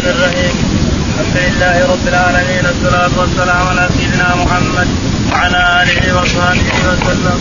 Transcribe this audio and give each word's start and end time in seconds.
الرحمن 0.00 0.22
الرحيم. 0.22 0.54
الحمد 1.20 1.36
لله 1.36 1.76
رب 1.92 2.08
العالمين 2.08 2.64
والصلاة 2.66 3.14
والسلام 3.20 3.66
على 3.68 3.88
سيدنا 3.96 4.28
محمد 4.34 4.88
وعلى 5.32 5.60
آله 5.82 6.20
وصحبه 6.20 6.68
وسلم. 6.88 7.38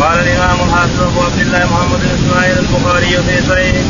قال 0.00 0.18
الإمام 0.24 0.58
الحافظ 0.66 1.00
أبو 1.00 1.20
عبد 1.22 1.40
الله 1.40 1.62
محمد 1.72 2.00
بن 2.00 2.10
إسماعيل 2.18 2.58
البخاري 2.58 3.12
في 3.26 3.36
صحيحه. 3.48 3.86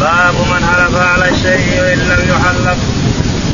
باب 0.00 0.34
من 0.52 0.62
حلف 0.70 0.94
على 1.12 1.28
الشيء 1.28 1.66
وإن 1.82 1.98
لم 1.98 2.20
يحلف. 2.32 2.78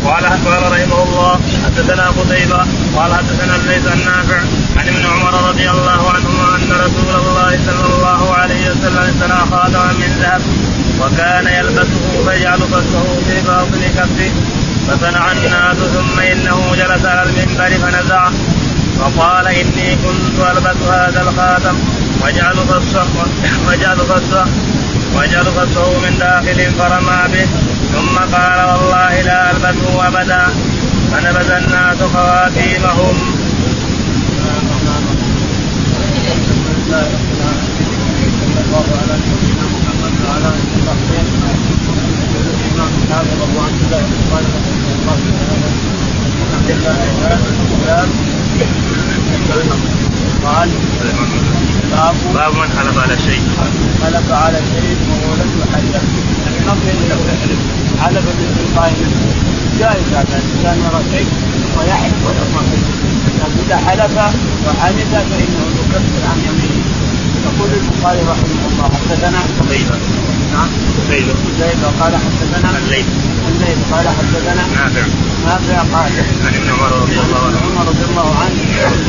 قال 0.05 0.25
قال 0.25 0.63
رحمه 0.73 1.03
الله 1.03 1.41
حدثنا 1.65 2.07
قتيبة 2.19 2.61
قال 2.97 3.11
حدثنا 3.15 3.57
الليث 3.57 3.87
النافع 3.97 4.41
عن 4.77 4.89
ابن 4.89 5.07
عمر 5.07 5.49
رضي 5.49 5.71
الله 5.71 6.01
عنهما 6.15 6.47
أن 6.57 6.71
رسول 6.85 7.11
الله 7.21 7.59
صلى 7.67 7.87
الله 7.95 8.35
عليه 8.35 8.63
وسلم 8.71 9.03
اشترى 9.13 9.39
خاتما 9.51 9.93
من 9.93 10.11
ذهب. 10.23 10.43
وكان 11.01 11.47
يلبسه 11.47 12.25
فيجعل 12.27 12.59
فسه 12.59 13.05
في 13.27 13.41
باطن 13.46 13.83
كفه 13.96 14.31
فصنع 14.89 15.32
الناس 15.32 15.77
ثم 15.77 16.21
إنه 16.21 16.75
جلس 16.75 17.04
على 17.04 17.23
المنبر 17.23 17.71
فنزعه 17.71 18.32
وقال 18.99 19.46
إني 19.46 19.96
كنت 19.96 20.39
ألبس 20.51 20.82
هذا 20.82 21.23
الخاتم 21.23 21.79
واجعل 22.23 22.57
فصه 22.57 23.07
واجعل 23.67 23.96
فصه 23.96 24.45
واجعل 25.14 25.45
فصه 25.45 25.99
من 25.99 26.18
داخل 26.18 26.73
فرمى 26.79 27.23
به. 27.32 27.46
ثم 27.93 28.37
قال 28.37 28.68
والله 28.68 29.23
لا 29.23 29.51
ألبسه 29.51 30.09
أبدا 30.09 30.46
فنبذ 31.13 31.51
الناس 31.51 31.99
خواتيمهم. 32.12 33.17
الله 38.67 38.87
على 39.01 39.15
سيدنا 39.25 39.62
محمد. 39.62 39.86
بن 40.06 40.25
صالح 50.43 50.73
قال 51.95 52.15
باب 52.35 52.55
من 52.55 52.69
حلف 52.79 52.98
على 52.98 53.17
شيء. 53.19 53.43
حلف 54.05 54.33
على 54.33 54.59
شيء 54.73 54.97
وهو 55.09 55.35
لم 55.35 55.51
يحلف. 55.61 56.05
له 57.09 57.20
يحلف. 57.33 57.61
حلف 58.03 58.25
بالتلقاء 58.39 58.93
جائز 59.79 60.09
هذا. 60.15 60.41
الإنسان 60.43 60.77
يرى 60.87 61.01
شيء 61.13 61.29
ويحلف 61.79 62.20
لكن 63.39 63.59
إذا 63.67 63.77
حلف 63.77 64.17
وحلف 64.67 65.11
فإنه 65.11 65.65
يكفر 65.79 66.23
عن 66.31 66.39
يمينه. 66.48 66.76
يقول 67.57 67.71
البخاري 67.73 68.21
رحمه 68.21 68.62
الله 68.71 68.91
حدثنا 68.99 69.39
قتيبة 69.61 69.97
نعم. 70.53 70.69
قتيبة 70.99 71.33
قتيبة 71.47 71.89
قال 72.01 72.13
حدثنا 72.17 72.79
الليث. 72.79 73.07
الليث 73.48 73.79
قال 73.93 74.07
حدثنا 74.09 74.63
نافع. 74.77 75.05
نافع 75.47 75.79
قال 75.79 76.13
عن 76.47 76.55
ابن 76.55 76.69
عمر 76.71 76.93
رضي 77.03 77.19
الله 77.21 77.41
عنه. 77.47 77.59
عمر 77.67 77.89
رضي 77.89 78.05
الله 78.11 78.29
عنه 78.43 78.59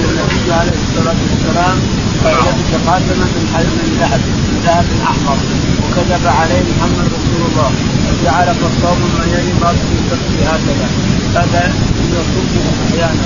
النبي 0.09 0.53
عليه 0.53 0.77
الصلاة 0.87 1.19
والسلام 1.23 1.77
لبس 2.25 2.71
خاتما 2.87 3.25
من 3.35 3.45
من 3.79 3.97
ذهب 3.99 4.21
من 4.47 4.61
ذهب 4.65 4.85
أحمر 5.11 5.37
وكتب 5.83 6.27
عليه 6.27 6.63
محمد 6.71 7.05
رسول 7.17 7.41
الله 7.49 7.71
وجعل 8.07 8.47
فالصوم 8.55 8.99
من 9.19 9.27
يلي 9.35 9.53
باطن 9.61 9.87
الكف 9.97 10.25
هكذا 10.51 10.87
هذا 11.35 11.73
يصوم 12.13 12.65
أحيانا 12.83 13.25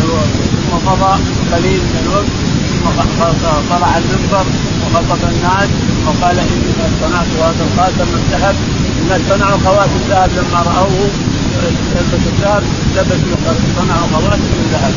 ثم 0.00 0.86
مضى 0.86 1.12
قليل 1.52 1.80
من 1.80 2.00
الوقت. 2.06 2.55
طلع 3.70 3.98
المنبر 3.98 4.46
وخطب 4.82 5.22
الناس 5.32 5.68
وقال 6.06 6.38
إني 6.38 6.72
قد 6.80 6.92
صنعت 7.00 7.26
هذا 7.42 7.64
الخاتم 7.66 8.08
الذهب. 8.14 8.56
الناس 9.02 9.20
صنعوا 9.30 9.58
خواتم 9.64 9.96
الذهب 10.02 10.30
لما 10.36 10.62
رأوه 10.62 11.10
يلبس 11.96 12.26
الذهب 12.32 12.62
لبسوا 12.96 13.36
صنعوا 13.76 14.06
خواتم 14.12 14.50
من 14.58 14.68
ذهب 14.72 14.94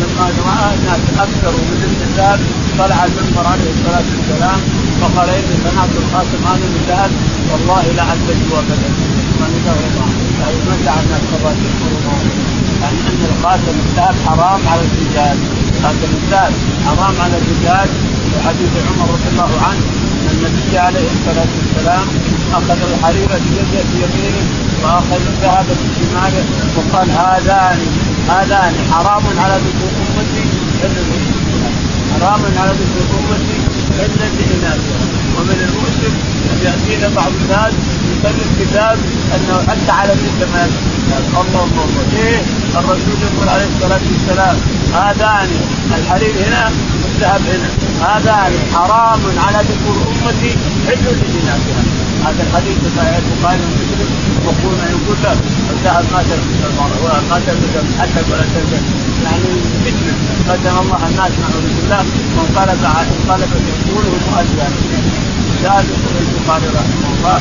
لما 0.00 0.26
رأى 0.50 0.74
الناس 0.74 1.00
اكثروا 1.24 1.64
من 1.68 1.76
لبس 1.82 2.02
الذهب 2.08 2.40
طلع 2.78 3.04
المنبر 3.04 3.46
عليه 3.52 3.70
الصلاة 3.74 4.08
والسلام 4.16 4.60
فقال 5.00 5.28
إني 5.28 5.56
صنعت 5.64 5.92
الخاتم 6.02 6.40
هذا 6.48 6.66
من 6.74 6.84
ذهب 6.88 7.10
والله 7.50 7.82
لا 7.96 8.12
البسه 8.12 8.58
ابدا 8.58 8.90
من 9.40 9.52
يعني 10.40 10.56
يمتع 10.56 10.94
الناس 11.00 11.22
خواتم 11.32 11.72
يعني 12.82 12.98
أن 13.08 13.22
الخاتم 13.30 13.76
الذهب 13.86 14.14
حرام 14.26 14.60
على 14.68 14.80
الرجال. 14.80 15.59
خاتم 15.82 16.12
الذهب 16.22 16.52
حرام 16.86 17.14
على 17.20 17.36
الرجال 17.40 17.88
وحديث 18.34 18.72
عمر 18.86 19.06
رضي 19.14 19.28
الله 19.32 19.52
عنه 19.66 19.84
أن 20.30 20.44
النبي 20.46 20.78
عليه 20.78 21.08
الصلاة 21.16 21.50
والسلام 21.58 22.06
أخذ 22.52 22.78
الحريره 22.92 23.40
بيده 23.50 23.82
بيمينه 23.92 24.44
وأخذ 24.82 25.20
الذهب 25.32 25.66
بشماله 25.80 26.44
وقال 26.76 27.10
هذان 27.10 27.78
هذان 28.28 28.74
حرام 28.92 29.22
على 29.38 29.56
ذكور 29.66 29.92
أمتي 30.06 30.44
حرام 32.12 32.40
على 32.58 32.72
ذكور 32.80 33.18
أمتي 33.20 33.58
إلا 34.04 34.26
لاناثها 34.36 35.04
ومن 35.36 35.58
المؤسف 35.68 36.12
أن 36.52 36.58
يأتينا 36.64 37.08
بعض 37.16 37.32
الناس 37.42 37.74
يسمي 38.10 38.42
الكتاب 38.50 38.98
أنه 39.34 39.56
حتى 39.68 39.92
على 39.92 40.12
الكتاب 41.18 41.46
الله 41.46 41.64
الله 41.64 42.04
ليه؟ 42.12 42.38
الرسول 42.78 43.16
يقول 43.26 43.48
عليه 43.48 43.68
الصلاه 43.74 44.00
والسلام 44.12 44.56
هذان 44.94 45.48
الحرير 45.98 46.34
هنا 46.46 46.70
والذهب 47.02 47.42
هنا 47.52 47.68
هذان 48.06 48.52
حرام 48.74 49.20
على 49.38 49.58
ذكور 49.68 49.96
امتي 50.10 50.52
حل 50.86 51.04
لجناتها 51.20 51.82
هذا 52.24 52.42
الحديث 52.46 52.76
في 52.82 52.90
صحيح 52.96 53.16
البخاري 53.22 53.60
ومسلم 53.64 54.10
يقول 54.44 54.74
يقول 54.94 55.16
له 55.24 55.36
الذهب 55.70 56.04
ما 56.12 56.22
تلبس 56.22 56.58
المرأة 56.70 57.20
ما 57.30 57.40
تلبس 57.46 57.86
حتى 58.00 58.20
ولا 58.30 58.44
تلبس 58.54 58.84
يعني 59.24 59.50
فتنة 59.84 60.14
قدم 60.48 60.76
الله 60.82 60.98
الناس 61.08 61.32
نعوذ 61.40 61.66
بالله 61.76 62.04
وانقلب 62.36 62.80
انقلب 62.84 63.50
يقوله 63.70 64.12
مؤذن 64.30 64.72
جاء 65.62 65.84
البخاري 66.20 66.66
رحمه 66.78 67.08
الله 67.14 67.40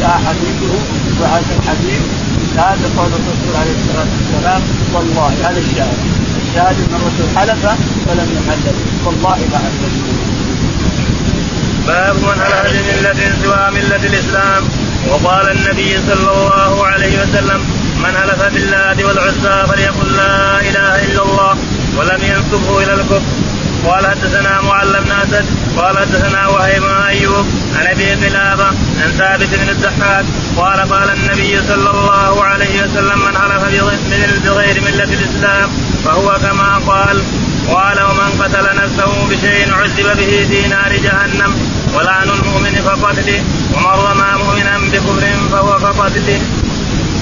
جاء 0.00 0.20
حديثه 0.26 0.74
وهذا 1.20 1.52
الحديث 1.58 2.02
هذا 2.56 2.90
قول 2.96 3.10
الرسول 3.12 3.54
عليه 3.60 3.74
الصلاه 3.80 4.06
والسلام 4.16 4.62
والله 4.94 5.50
هذا 5.50 5.58
الشاهد. 5.58 5.98
الشاهد 6.48 6.76
أن 6.76 6.94
الرسول 6.94 7.28
حلف 7.36 7.62
فلم 8.06 8.28
يحلف. 8.36 8.76
والله 9.06 9.38
لا 9.52 9.58
حلف. 9.58 9.78
باب 11.86 12.16
من 12.16 12.40
على 12.42 12.70
ملة 12.88 13.20
سوى 13.42 13.70
ملة 13.70 14.06
الإسلام. 14.06 14.62
وقال 15.08 15.50
النبي 15.50 15.98
صلى 16.06 16.30
الله 16.32 16.86
عليه 16.86 17.22
وسلم 17.22 17.60
من 17.98 18.12
حلف 18.16 18.42
بالله 18.54 19.06
والعزى 19.06 19.66
فليقل 19.68 20.16
لا 20.16 20.60
إله 20.60 21.04
إلا 21.04 21.22
الله 21.22 21.56
ولم 21.96 22.20
ينسبه 22.22 22.82
إلى 22.82 22.94
الكفر. 22.94 23.47
قال 23.86 24.06
حدثنا 24.06 24.60
معلم 24.60 25.04
بن 25.04 25.12
أسد 25.12 25.46
قال 25.76 25.98
حدثنا 25.98 26.48
وهيب 26.48 26.82
بن 26.82 26.90
أيوب 27.08 27.46
عن 27.76 27.86
أبي 27.86 28.14
قلابة 28.14 28.66
عن 29.00 29.10
ثابت 29.18 29.48
بن 29.54 29.68
الضحاك 29.68 30.24
قال 30.56 30.80
قال 30.80 31.10
النبي 31.10 31.62
صلى 31.62 31.90
الله 31.90 32.44
عليه 32.44 32.82
وسلم 32.82 33.18
من 33.18 33.38
حلف 33.38 33.64
بغير 34.44 34.80
ملة 34.80 35.04
الإسلام 35.04 35.70
فهو 36.04 36.38
كما 36.42 36.78
قال 36.86 37.22
قال 37.68 38.02
ومن 38.02 38.42
قتل 38.42 38.82
نفسه 38.82 39.26
بشيء 39.30 39.74
عذب 39.74 40.16
به 40.16 40.46
في 40.50 40.68
نار 40.68 40.92
جهنم 40.96 41.54
ولعن 41.94 42.28
المؤمن 42.30 42.72
كقتله 42.72 43.42
ومن 43.74 43.86
رمى 43.86 44.44
مؤمنا 44.44 44.78
بكفر 44.78 45.26
فهو 45.52 45.78
كقتله. 45.78 46.40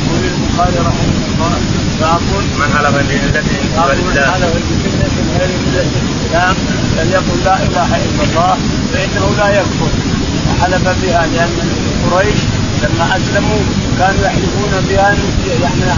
يقول 0.06 0.24
البخاري 0.24 0.78
رحمه 0.78 1.16
الله 1.34 1.58
باب 2.00 2.20
من 2.58 2.68
حلف 2.76 2.94
بملة 2.96 3.44
والاسلام 3.86 4.40
ملة 5.40 5.90
الاسلام 6.02 6.56
فليقل 6.96 7.38
لا 7.44 7.56
إله 7.66 7.90
إلا 8.06 8.22
الله 8.26 8.56
فإنه 8.92 9.24
لا 9.38 9.48
يكفر. 9.58 9.90
وحلف 10.48 10.84
بها 11.02 11.26
لأن 11.26 11.50
قريش 12.10 12.40
لما 12.82 13.16
أسلموا 13.16 13.62
كانوا 13.98 14.24
يحلفون 14.26 14.72
بها 14.88 15.14
يحمل 15.62 15.88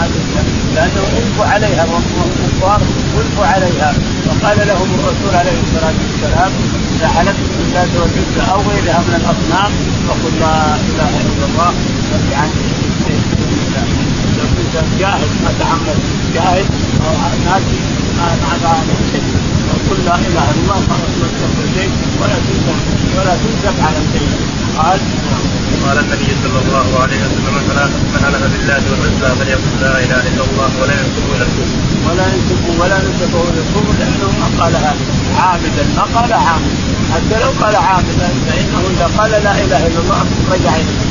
لأنه 0.75 1.05
الفوا 1.19 1.44
عليها 1.44 1.87
والكفار 1.93 2.81
الفوا 3.19 3.46
عليها. 3.46 3.94
وقال 4.26 4.58
لهم 4.69 4.88
الرسول 4.99 5.32
عليه 5.41 5.58
الصلاة 5.64 5.94
والسلام 6.05 6.52
إذا 6.96 7.08
حلفت 7.08 7.49
بالله 7.58 7.88
والعزى 8.00 8.52
أو 8.52 8.58
غيرها 8.70 9.00
من 9.08 9.14
الأصنام 9.20 9.73
فقل 10.08 10.32
لا 10.41 10.75
إله 10.88 11.12
إلا 11.20 11.44
الله. 11.50 11.73
عني 12.43 12.69
لو 13.76 13.88
كنت 14.58 14.76
جاهد 15.00 15.31
ما 15.44 15.52
تعمد 15.60 15.99
جاهد 16.34 16.66
أو 17.06 17.14
ناسي 17.44 17.78
شيء 19.12 19.22
وقل 19.69 20.05
لا 20.05 20.14
إله 20.14 20.46
إلا 20.50 20.60
الله 20.60 20.81
خلاص 20.88 21.14
ما 21.20 21.28
تكفر 21.32 21.66
شيء 21.76 21.90
ولا 22.20 22.37
تنسب 22.46 22.78
ولا 23.16 23.34
تنسب 23.43 23.76
على 23.87 24.00
شيء 24.12 24.31
قال 24.78 25.00
قال 25.87 25.99
النبي 25.99 26.31
صلى 26.43 26.58
الله 26.64 26.88
عليه 27.02 27.20
وسلم 27.25 27.55
من 28.12 28.20
حلف 28.25 28.43
بالله 28.52 28.81
والعزى 28.90 29.31
فليقل 29.38 29.72
لا 29.81 29.93
إله 30.05 30.20
إلا 30.31 30.43
الله 30.49 30.70
ولا 30.81 30.94
ينسبه 31.00 31.28
إلى 31.37 31.44
الكفر. 31.49 31.76
ولا 32.08 32.26
ينسبه 32.34 32.82
ولا 32.82 32.96
ينسبه 33.05 33.40
إلى 33.50 33.60
الكفر 33.64 33.93
لأنه 34.00 34.31
ما 34.40 34.49
قالها 34.64 34.94
عامدا 35.43 35.84
ما 35.96 36.05
قال 36.16 36.32
عامدا 36.32 36.76
حتى 37.14 37.37
لو 37.44 37.50
قال 37.62 37.76
عامدا 37.76 38.28
فإنه 38.46 38.82
إذا 38.94 39.06
قال 39.19 39.31
لا 39.31 39.52
إله 39.64 39.87
إلا 39.87 40.00
الله 40.05 40.20
رجع 40.52 40.72
الاسلام 40.76 41.07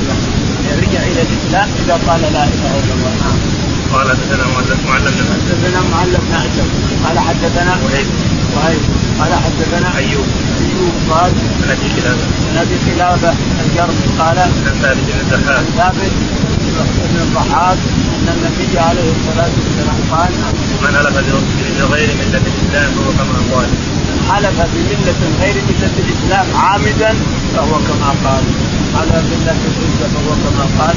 رجع 0.83 1.01
إلى 1.11 1.21
الإسلام 1.27 1.69
إذا 1.85 1.95
قال 2.07 2.21
لا 2.21 2.43
إله 2.43 2.71
إلا 2.81 2.93
الله. 2.97 3.13
نعم. 3.23 3.37
قال 3.93 4.07
حدثنا 4.09 4.45
معلم 4.55 4.77
بن 4.85 5.25
حدثنا 5.33 5.79
معلم 5.91 6.21
بن 6.27 6.35
اسد 6.35 6.67
قال 7.05 7.19
حدثنا 7.19 7.73
وهيب 7.83 8.07
وهيب. 8.55 8.81
قال 9.19 9.33
حدثنا 9.33 9.97
أيوب. 9.97 10.27
أيوب 10.61 10.93
قال 11.11 11.31
عن 11.63 11.69
ابي 11.75 11.87
كلابه 11.95 12.25
عن 12.49 12.57
ابي 12.57 12.77
كلابه 12.85 13.33
الجرم 13.65 13.97
قال 14.19 14.37
عن 14.39 14.51
ثابت 14.81 15.07
بن 15.07 15.35
الضحاك. 15.35 15.65
ثابت 15.77 16.11
بن 17.11 17.17
الضحاك 17.21 17.77
أن 18.15 18.27
النبي 18.35 18.79
عليه 18.79 19.09
الصلاة 19.17 19.53
والسلام 19.59 19.99
قال 20.11 20.31
من 20.81 20.95
حلف 20.95 21.17
بغير 21.79 22.09
ملة 22.19 22.41
الإسلام 22.51 22.91
فهو 22.95 23.11
كما 23.19 23.39
قال. 23.55 23.69
حلف 24.31 24.57
بملة 24.73 25.21
غير 25.41 25.55
ملة 25.69 25.95
الإسلام 26.03 26.45
عامدا 26.55 27.15
فهو 27.55 27.73
كما 27.87 28.09
قال. 28.25 28.43
على 28.95 29.21
ملة 29.29 29.57
العزه 29.69 30.07
فهو 30.13 30.31
كما 30.43 30.65
قال 30.79 30.95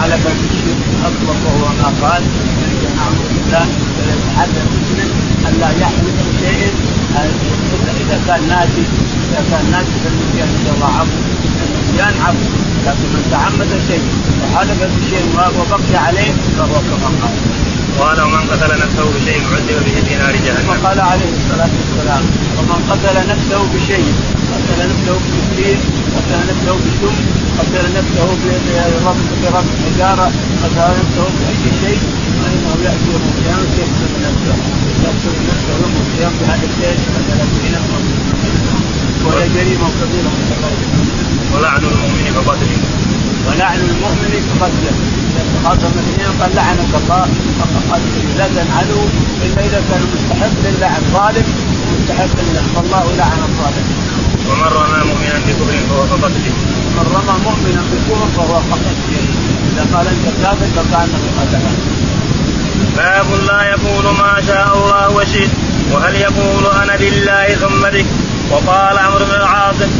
حلف 0.00 0.24
بالشرك 0.26 0.80
اكبر 1.08 1.34
فهو 1.44 1.64
ما 1.80 2.08
قال. 2.08 2.22
نعوذ 2.96 3.28
بالله 3.34 3.66
فليتحدى 3.96 4.60
المسلم 4.66 5.10
ان 5.46 5.54
لا 5.60 5.70
يحلف 5.82 6.16
بشيء 6.28 6.72
إذا 8.02 8.20
كان 8.26 8.48
ناسي 8.48 8.84
إذا 9.30 9.40
كان 9.50 9.64
ناسي 9.70 9.96
فالنسيان 10.04 10.48
ان 10.48 10.74
الله 10.74 10.86
عفو 10.98 11.18
النسيان 11.66 12.14
عفو 12.26 12.46
لكن 12.86 13.08
من 13.14 13.22
تعمد 13.30 13.70
شيء 13.88 14.04
وحلف 14.42 14.80
بشيء 14.96 15.24
وبقي 15.58 15.96
عليه 16.06 16.32
فهو 16.58 16.76
كما 16.88 17.08
قال. 17.22 17.34
قال 18.00 18.20
ومن 18.22 18.42
قتل 18.50 18.70
نفسه 18.82 19.04
بشيء 19.16 19.40
عذب 19.52 19.78
به 19.86 19.96
في 20.08 20.16
نار 20.16 20.36
جهنم. 20.46 20.68
وقال 20.68 21.00
عليه 21.00 21.30
الصلاة 21.40 21.70
والسلام 21.78 22.24
ومن 22.58 22.80
قتل 22.90 23.16
نفسه 23.32 23.58
بشيء 23.74 24.12
قتل 24.56 24.88
نفسه 24.90 25.16
بسكين 25.32 25.78
قتل 26.16 26.40
نفسه 26.50 26.74
بسم 26.84 27.14
قتل 27.58 27.84
نفسه 27.98 28.26
بربط 28.66 29.16
بربط 29.42 29.68
حجاره 29.84 30.28
قتل 30.62 30.90
نفسه 31.00 31.24
بأي 31.38 31.66
شيء 31.82 32.00
فإنه 32.40 32.72
يأتي 32.84 33.08
يوم 33.12 33.22
القيامة 33.30 33.68
يقتل 33.80 34.12
نفسه؟ 34.26 34.56
يقتل 35.04 35.36
نفسه 35.50 35.72
يوم 35.82 35.94
القيامة 36.02 36.36
بهذا 36.40 36.66
الشيء 36.70 36.98
قتل 37.14 37.38
به 37.52 37.64
نفسه 37.76 38.00
وهي 39.24 39.48
جريمه 39.48 39.88
كبيره 39.98 40.32
ولعن 41.54 41.82
المؤمن 41.84 42.26
كقتله 42.34 42.78
ولعن 43.48 43.78
المؤمن 43.78 44.32
كقتله 44.48 44.92
خاصة 45.64 45.86
المسلمين 45.86 46.40
قال 46.40 46.54
لعنك 46.56 46.92
الله 46.94 47.28
فقد 47.58 48.02
لا 48.38 48.46
تنعلوا 48.48 49.06
إلا 49.42 49.60
إذا 49.66 49.82
كان 49.90 50.02
مستحق 50.14 50.56
للعن 50.64 51.02
ظالم 51.12 51.46
مستحق 51.92 52.36
للعن. 52.46 52.66
فالله 52.74 53.04
لعن 53.16 53.38
الظالم. 53.48 54.05
ومن 54.48 54.68
رمى 54.78 55.00
مؤمنا 55.10 55.38
بكفر 55.46 55.76
فهو 55.88 56.02
كقتله. 56.06 56.54
من 56.96 57.06
رمى 57.16 57.34
مؤمنا 57.44 57.82
بكفر 57.90 58.20
فهو 58.36 58.54
كقتله. 58.70 59.24
إذا 59.72 59.84
قال 59.92 60.06
أنت 60.08 60.26
كافر 60.42 60.66
فكانه 60.76 61.22
قتله. 61.38 61.72
باب 62.96 63.26
لا 63.48 63.62
يقول 63.62 64.04
ما 64.18 64.42
شاء 64.46 64.76
الله 64.76 65.16
وشئت 65.16 65.50
وهل 65.92 66.14
يقول 66.14 66.66
أنا 66.82 66.92
لله 66.92 67.46
ثم 67.54 67.82
بك 67.90 68.06
وقال 68.50 68.98
عمرو 68.98 69.24
بن 69.24 69.34
العاصم 69.34 69.90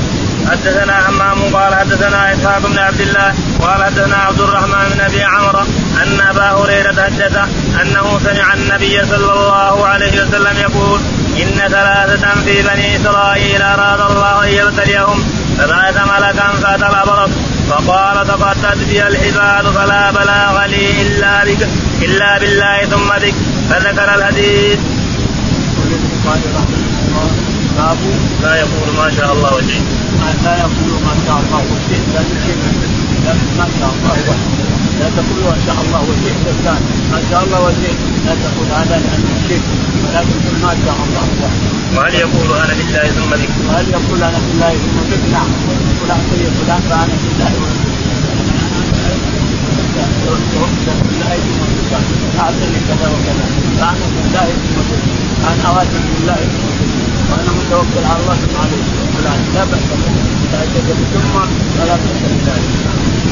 حدثنا 0.51 1.09
همام 1.09 1.39
قال 1.53 1.75
حدثنا 1.75 2.33
إسحاق 2.33 2.59
بن 2.59 2.79
عبد 2.79 3.01
الله 3.01 3.35
قال 3.61 3.85
حدثنا 3.85 4.17
عبد 4.17 4.41
الرحمن 4.41 4.89
بن 4.95 5.01
أبي 5.01 5.23
عمرو 5.23 5.61
أن 6.03 6.21
أبا 6.21 6.51
هريرة 6.51 7.03
حدث 7.03 7.37
أنه 7.83 8.19
سمع 8.25 8.55
النبي 8.55 9.05
صلى 9.05 9.33
الله 9.33 9.87
عليه 9.87 10.13
وسلم 10.23 10.57
يقول 10.59 11.01
إن 11.43 11.69
ثلاثة 11.69 12.35
في 12.45 12.63
بني 12.63 12.97
إسرائيل 12.97 13.63
أراد 13.63 14.01
الله 14.11 14.45
أن 14.45 14.49
يبتليهم 14.49 15.25
فبعث 15.59 15.97
ملكا 15.97 16.49
فاتى 16.63 16.87
الابرص 16.87 17.31
فقال 17.71 18.27
تقطعت 18.27 18.79
بي 18.89 19.07
الحبال 19.07 19.73
فلا 19.75 20.11
بلاغ 20.11 20.67
لي 20.67 21.03
إلا 21.03 21.45
بك 21.45 21.69
إلا 22.03 22.39
بالله 22.39 22.85
ثم 22.85 23.27
بك. 23.27 23.35
فذكر 23.71 24.15
الحديث. 24.15 24.79
باب 27.77 27.99
لا 28.43 28.57
يقول 28.57 28.97
ما 28.97 29.11
شاء 29.11 29.33
الله 29.33 29.55
وشئت 29.55 29.83
لا 30.45 30.57
يقول 30.59 31.03
ما 31.05 31.15
شاء 31.27 31.39
الله 31.39 31.59
وشئت 31.59 32.07
لا 32.15 32.21
لكن 33.27 33.59
ما 33.59 33.67
شاء 33.79 33.91
الله 33.95 34.11
وحده 34.11 34.76
لا 35.01 35.09
تقول 35.17 35.41
ما 35.51 35.57
شاء 35.67 35.79
الله 35.85 36.01
وشئت 36.09 36.45
كان 36.65 36.81
ما 37.13 37.21
شاء 37.31 37.45
الله 37.45 37.61
وشئت 37.67 37.99
لا 38.27 38.35
تقول 38.45 38.67
هذا 38.79 38.97
لأنه 39.05 39.33
شرك. 39.49 39.67
ولكن 40.05 40.37
قل 40.47 40.57
ما 40.67 40.73
شاء 40.85 40.97
الله 41.05 41.23
وحده 41.23 41.51
وهل 41.97 42.15
يقول 42.15 42.49
أنا 42.65 42.73
لله 42.81 43.05
ثم 43.17 43.31
بك؟ 43.43 43.53
وهل 43.69 43.87
يقول 43.89 44.23
أنا 44.23 44.41
لله 44.47 44.73
ثم 44.85 44.99
بك؟ 45.11 45.23
نعم. 45.33 45.51
فلان 46.01 46.21
سيد 46.31 46.53
فلان 46.61 46.81
فانا 46.91 47.15
لله 47.23 47.53
اعطني 52.41 52.81
كذا 52.89 53.07
وكذا 53.15 53.45
ثم 54.63 54.81
بك. 54.91 55.05
أنا 55.51 55.69
اواجه 55.69 55.99
بالله 56.15 56.41
ثم 56.55 56.69
بك 56.81 56.95
وأنا 57.31 57.51
متوكل 57.59 58.05
على 58.11 58.21
الله 58.21 58.39
عليه 58.63 58.85
فلان 59.17 59.41
لا 59.55 59.65
ثم 60.57 61.35
بذلك 61.79 62.67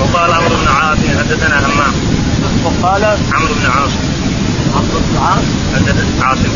وقال 0.00 0.32
عمرو 0.32 0.56
بن 0.56 0.68
عاصم 0.68 1.18
حدثنا 1.18 1.58
همام. 1.58 1.92
وقال 2.64 3.04
عمرو 3.04 3.54
بن 3.54 3.66
عاصم 3.70 4.04
عمرو 4.74 5.00
بن 5.00 5.16
عاصم. 5.18 5.56
حدثنا 5.74 6.24
عاصم 6.24 6.50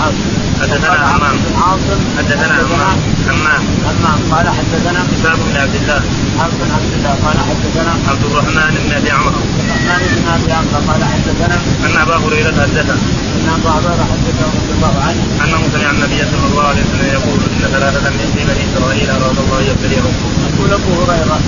عاصم 0.00 0.24
حدثنا 0.62 1.16
همام. 1.16 1.36
عاصم 1.62 2.00
حدثنا 2.18 2.54
همام. 2.54 2.98
همام. 3.28 3.62
همام. 3.88 4.18
قال 4.32 4.48
حدثنا 4.48 5.00
اسحاق 5.12 5.38
بن 5.48 5.56
عبد 5.56 5.74
الله. 5.74 6.00
اسحاق 6.28 6.50
بن 6.60 6.70
عبد 6.74 6.92
الله. 6.96 7.14
قال 7.24 7.38
حدثنا 7.50 7.92
عبد 8.10 8.24
الرحمن 8.24 8.74
بن 8.84 8.92
أبي 8.96 9.10
عمرو. 9.10 9.40
الرحمن 9.60 10.02
بن 10.16 10.28
أبي 10.28 10.52
عمرو. 10.52 10.92
قال 10.92 11.04
حدثنا 11.04 11.56
أن 11.86 11.96
أبا 12.02 12.16
هريرة 12.16 12.62
حدثه. 12.62 12.94
أن 13.36 13.48
أبا 13.56 13.70
هريرة 13.70 14.04
حدثه. 14.12 14.71
الله 14.82 15.02
عنه. 15.08 15.22
أنه 15.44 15.60
سمع 15.74 15.90
النبي 15.90 16.20
صلى 16.32 16.46
الله 16.50 16.66
عليه 16.70 16.82
وسلم 16.82 17.08
يقول 17.18 17.38
إن 17.54 17.62
ثلاثة 17.76 18.10
من 18.10 18.26
في 18.34 18.42
بني 18.50 18.62
إسرائيل 18.68 19.10
أراد 19.10 19.38
الله 19.44 19.60
يبتليهم. 19.70 20.12
يقول 20.48 20.72
أبو 20.72 20.90
هريرة 21.02 21.38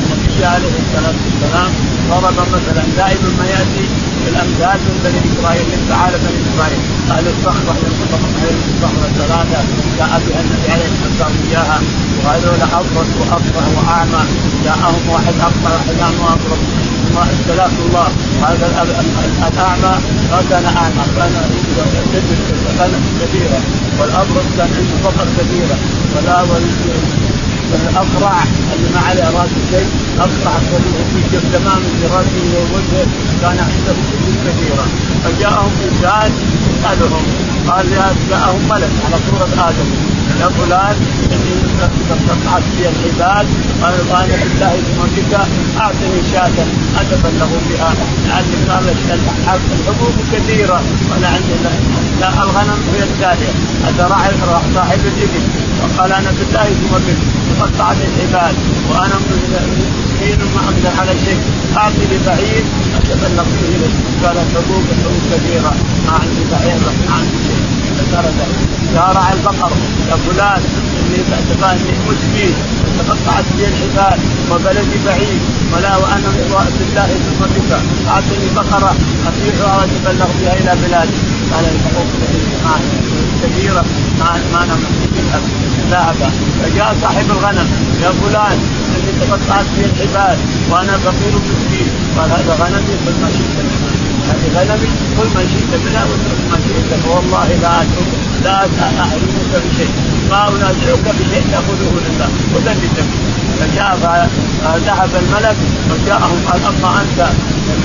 النبي 0.00 0.44
عليه 0.44 0.74
الصلاة 0.82 1.18
والسلام 1.24 1.70
ضرب 2.10 2.38
مثلا 2.56 2.82
دائما 2.96 3.30
ما 3.38 3.46
يأتي 3.54 3.84
الامثال 4.30 4.78
من 4.86 4.96
بني 5.04 5.20
إسرائيل 5.30 5.66
من 5.72 5.80
تعالى 5.90 6.16
بني 6.24 6.38
إسرائيل. 6.48 6.80
أهل 7.10 7.26
الصخره 7.34 7.70
أهل 8.40 8.56
الصخره 8.70 9.08
ثلاثة 9.20 9.60
جاء 9.98 10.12
بها 10.26 10.40
النبي 10.44 10.68
عليه 10.74 10.88
الصلاة 10.92 11.10
والسلام 11.10 11.34
اياها 11.50 11.78
وهذول 12.24 12.60
ابرص 12.78 13.10
وابصر 13.20 13.64
وأعمى. 13.76 14.22
جاءهم 14.64 15.02
واحد 15.12 15.34
ابصر 15.48 15.72
واحد 15.74 15.96
ما 16.20 16.89
ابتلاه 17.18 17.74
الله. 17.86 18.08
هذا 18.42 18.66
الاعمى 18.66 19.94
ما 20.30 20.42
كان 20.50 20.64
أعمى 20.64 21.04
كان 21.18 21.32
غنم 22.78 23.04
كبيرة. 23.20 23.60
والابرص 23.98 24.44
كان 24.56 24.70
عنده 24.76 24.96
فقر 25.04 25.26
كبيرة. 25.38 25.76
ولا 26.16 26.42
الاقرع 27.74 28.42
اللي 28.74 28.88
ما 28.94 29.00
عليه 29.00 29.24
راس 29.24 29.50
شيء 29.70 29.88
اقرع 30.18 30.58
في 30.58 31.38
تماما 31.52 31.88
في 32.00 32.06
راسه 32.06 32.46
ووجهه 32.56 33.06
كان 33.42 33.58
عنده 33.58 33.92
كتب 33.92 34.34
كثيره 34.46 34.86
فجاءهم 35.24 35.72
انسان 35.84 36.32
يسالهم 36.70 37.24
قال 37.68 37.90
جاءهم 38.30 38.68
ملك 38.70 38.90
على 39.04 39.16
صورة 39.30 39.68
آدم. 39.68 39.88
يا 40.40 40.48
فلان 40.48 40.96
اني 41.84 42.20
قطعت 42.28 42.62
في 42.76 42.88
الحبال 42.88 43.46
قال 43.82 43.94
أنا 44.10 44.36
بالله 44.44 44.74
بك 45.16 45.32
اعطني 45.80 46.20
شاة 46.32 46.58
اتبلغ 47.00 47.50
بها 47.68 47.94
لعلي 48.26 48.56
قال 48.68 49.60
الحبوب 49.80 50.14
كثيره 50.32 50.82
وأنا 51.10 51.28
عندي 51.28 51.54
لا 52.20 52.28
الغنم 52.28 52.80
هي 52.94 53.02
التاليه 53.02 53.52
هذا 53.84 54.06
راعي 54.06 54.30
صاحب 54.74 55.00
الابل 55.00 55.44
وقال 55.82 56.12
أنا 56.12 56.30
بالله 56.30 56.64
ثم 56.64 56.94
بك 57.06 57.18
قطعت 57.60 57.96
الحبال 57.96 58.54
وأنا 58.90 59.14
مسكين 60.20 60.38
ما 60.54 60.60
أقدر 60.64 61.00
على 61.00 61.12
شيء 61.24 61.40
اعطني 61.76 62.18
بعيد 62.26 62.64
اتبلغ 62.96 63.44
به 63.44 64.26
قال 64.26 64.36
الحبوب 64.36 64.84
الحبوب 64.92 65.22
كثيره 65.32 65.74
ما 66.06 66.12
عندي 66.12 66.44
بعير 66.50 66.80
ما 67.08 67.14
عندي 67.14 67.38
شيء 67.46 67.79
راعي 68.96 69.32
البقر 69.32 69.72
يا 70.10 70.16
فلان 70.16 70.62
اني 71.00 71.20
اني 71.72 71.92
مسكين 72.08 72.54
تقطعت 72.98 73.44
بي 73.56 73.64
الحبال 73.64 74.18
وبلدي 74.50 74.98
بعيد 75.06 75.40
ولا 75.72 75.96
وأنا 75.96 76.28
بالله 76.78 77.06
ثم 77.06 77.44
بك 77.54 77.70
أعطني 78.08 78.48
بقرة 78.56 78.94
ابيعها 79.26 79.76
وأتبلغ 79.76 80.28
بها 80.40 80.52
إلى 80.52 80.76
بلادي. 80.82 81.18
قال 81.52 81.64
الحقوق 81.64 82.06
كثيره 83.42 83.84
ما 84.18 84.40
ما 84.52 84.64
أنا 84.64 84.76
ذهب 85.90 86.32
فجاء 86.62 86.96
صاحب 87.02 87.30
الغنم 87.30 87.68
يا 88.02 88.10
فلان 88.10 88.58
اني 88.96 89.12
تقطعت 89.20 89.64
بي 89.76 89.84
الحبال 89.84 90.38
وأنا 90.70 90.98
فقير 90.98 91.32
مسكين 91.38 91.88
قال 92.16 92.30
هذا 92.30 92.56
غنمي 92.60 92.94
قل 93.06 93.14
ما 93.22 93.30
شئت 93.30 93.99
غنمي 94.54 94.90
قل 95.18 95.28
ما 95.34 95.42
شئت 95.52 95.72
منها 95.84 96.04
واترك 96.04 96.40
ما 96.50 96.58
شئت 96.66 97.00
فوالله 97.02 97.48
لا 97.62 97.74
لا 98.44 98.56
احرمك 99.02 99.52
بشيء. 99.64 99.92
ما 100.30 100.48
أنازعك 100.48 101.06
بشيء 101.18 101.44
تأخذه 101.52 101.92
لله. 102.06 102.28
وذل 102.54 102.82
فجاء 103.60 104.28
فذهب 104.62 105.10
الملك 105.22 105.56
وجاءهم 105.90 106.38
قال 106.48 106.60
أما 106.70 107.02
أنت 107.02 107.20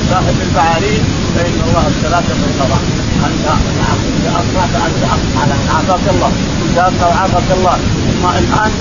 صاحب 0.10 0.36
البعارين 0.48 1.04
فإن 1.36 1.58
الله 1.68 1.84
ابتلاك 1.92 2.28
بالقضاء. 2.40 2.84
أنت 3.28 3.46
نعم 3.80 4.00
اصبحت 4.36 4.74
أنت 4.86 5.04
عافاك 5.70 6.14
الله. 6.14 6.32
اذا 6.76 7.08
وعافاك 7.08 7.50
الله. 7.58 7.78
ثم 8.06 8.24
الآن 8.42 8.72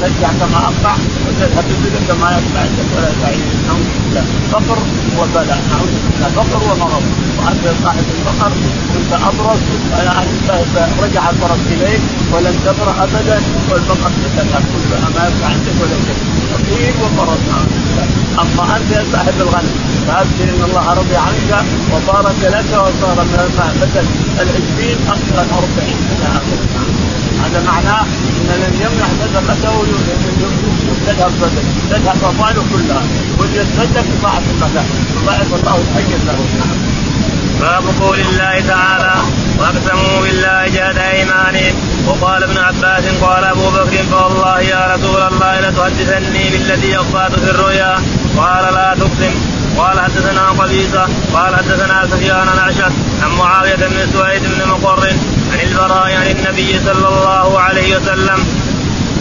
ترجع 0.00 0.30
كما 0.40 0.58
اقطع 0.68 0.94
وتذهب 1.26 1.64
كما 2.08 2.26
يقطع 2.36 2.60
عندك 2.60 2.88
ولا 2.96 3.10
تعيش 3.22 3.50
نعوذ 3.66 3.88
بالله. 4.04 4.24
فقر 4.52 4.78
وبلاء 5.18 5.60
نعوذ 5.70 5.92
بالله. 6.04 6.28
فقر 6.36 6.62
ومرض 6.68 7.04
وانت 7.38 7.64
صاحب 7.84 8.04
الفقر 8.16 8.52
كنت 8.92 9.12
ابرص 9.12 9.62
رجع 11.02 11.30
الفرس 11.30 11.64
إليك. 11.74 12.02
ولن 12.32 12.56
تبرأ 12.66 12.94
أبدا. 13.04 13.38
والفقر 13.70 14.10
تذهب 14.36 14.64
كلها. 14.72 15.08
ما 15.16 15.22
يبقى 15.28 15.48
عندك 15.50 15.76
ولا 15.80 15.98
شيء. 16.06 16.20
فقير 16.52 16.94
ومرض 17.02 17.40
نعوذ 17.50 17.72
بالله. 17.84 18.06
أما 18.42 18.76
انت 18.76 18.90
يا 18.96 19.04
صاحب 19.12 19.34
الغنم. 19.40 19.85
فابشر 20.06 20.48
إن 20.54 20.62
الله 20.68 20.92
رضي 20.92 21.16
عنك 21.16 21.64
وبارك 21.92 22.40
لك 22.42 22.70
وصار 22.72 23.18
بدل 23.80 24.06
العشرين 24.40 24.98
اصبح 25.08 25.38
الاربعين 25.46 25.98
إلى 26.12 26.26
اخره 26.38 26.66
هذا 27.44 27.62
معناه 27.66 28.02
إن 28.02 28.60
لم 28.62 28.74
يمنح 28.84 29.08
صدقته 29.20 29.84
تذهب 31.06 31.32
بدل 31.40 31.64
تذهب 31.90 32.24
أمواله 32.24 32.64
كلها. 32.72 33.02
وليتصدق 33.38 34.04
بطاعه 34.18 34.42
الله 34.52 34.84
يضاعف 35.22 35.54
الله 35.54 35.76
الاجر 35.76 36.18
له. 36.26 36.38
باب 37.60 37.84
قول 38.00 38.20
الله 38.20 38.60
تعالى 38.68 39.14
واقسموا 39.58 40.20
بالله 40.22 40.66
جهد 40.66 40.98
أيمانهم. 40.98 41.74
وقال 42.06 42.42
ابن 42.42 42.58
عباس 42.58 43.04
قال 43.22 43.44
أبو 43.44 43.70
بكر 43.70 44.02
فوالله 44.10 44.60
يا 44.60 44.94
رسول 44.94 45.22
الله 45.22 45.60
لتحدثني 45.60 46.50
بالذي 46.50 46.96
اخطات 46.96 47.32
في 47.40 47.50
الرؤيا. 47.50 47.96
قال 48.36 48.74
لا 48.74 48.94
تقسم. 48.98 49.55
قال 49.78 50.00
حدثنا 50.00 50.50
قبيصة 50.50 51.08
قال 51.34 51.56
حدثنا 51.56 52.06
سفيان 52.06 52.48
الأشد 52.48 52.92
عن 53.22 53.30
معاوية 53.38 53.76
بن 53.76 54.12
سويد 54.12 54.42
بن 54.42 54.68
مقر 54.68 55.02
عن 55.52 55.60
البراء 55.62 56.16
عن 56.16 56.26
النبي 56.26 56.80
صلى 56.80 57.08
الله 57.08 57.60
عليه 57.60 57.96
وسلم. 57.96 58.38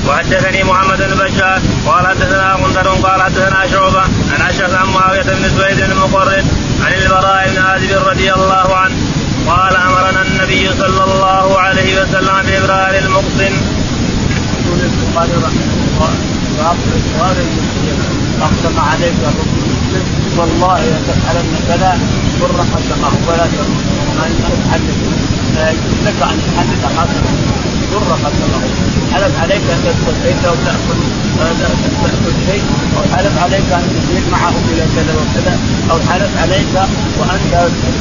وحدثني 0.08 0.64
محمد 0.64 0.98
بن 0.98 1.26
بشار 1.26 1.62
قال 1.86 2.08
حدثنا 2.08 2.54
غندر 2.54 2.88
قال 2.88 3.22
حدثنا 3.22 3.68
شعبة 3.68 4.02
عن 4.02 4.42
أشد 4.50 4.74
عن 4.74 4.88
معاوية 4.94 5.22
بن 5.24 5.50
سويد 5.58 5.78
بن 5.78 5.96
مقر 5.96 6.44
عن 6.86 6.94
البراء 6.94 7.50
بن 7.50 7.62
عازب 7.62 8.08
رضي 8.08 8.34
الله 8.34 8.76
عنه 8.76 8.96
قال 9.48 9.76
أمرنا 9.76 10.22
النبي 10.22 10.70
صلى 10.80 11.04
الله 11.04 11.60
عليه 11.60 12.02
وسلم 12.02 12.36
بإبرار 12.46 12.96
المقسم. 12.98 13.56
البخاري 14.76 15.32
رحمه 15.44 15.66
الله 15.88 16.14
أقسم 18.42 18.80
عليك 18.80 19.16
والله 20.38 20.80
لتفعلن 20.80 21.56
كذا 21.68 22.00
بر 22.42 22.62
قسمه 22.76 23.12
ولا 23.28 23.46
ما 24.18 24.26
تحدث 24.66 24.98
لا 25.56 25.70
يجوز 25.70 25.98
لك 26.06 26.22
ان 26.22 26.40
تحدث 26.56 26.98
حاصل 26.98 27.22
بر 27.92 28.14
قسمه 28.14 28.62
حلف 29.16 29.40
عليك 29.44 29.64
أن 29.74 29.80
تدخل 29.86 30.16
بيته 30.24 30.50
أو 30.50 30.56
تاكل 30.66 31.00
تاكل 31.40 32.34
شيء؟ 32.48 32.64
أو 32.98 33.04
حلف 33.16 33.36
عليك 33.44 33.70
أن 33.80 33.86
تسير 33.96 34.24
معه 34.32 34.54
إلى 34.72 34.84
كذا 34.96 35.14
وكذا؟ 35.20 35.54
أو 35.92 35.98
حلف 36.10 36.32
عليك 36.42 36.74
وأنت 37.20 37.54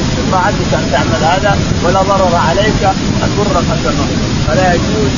استطاعتك 0.05 0.71
أن 0.73 0.85
تعمل 0.91 1.21
هذا 1.31 1.57
ولا 1.83 2.01
ضرر 2.01 2.35
عليك 2.35 2.83
أن 3.23 3.29
بر 3.37 3.57
قسمه 3.71 4.07
فلا 4.47 4.73
يجوز 4.73 5.15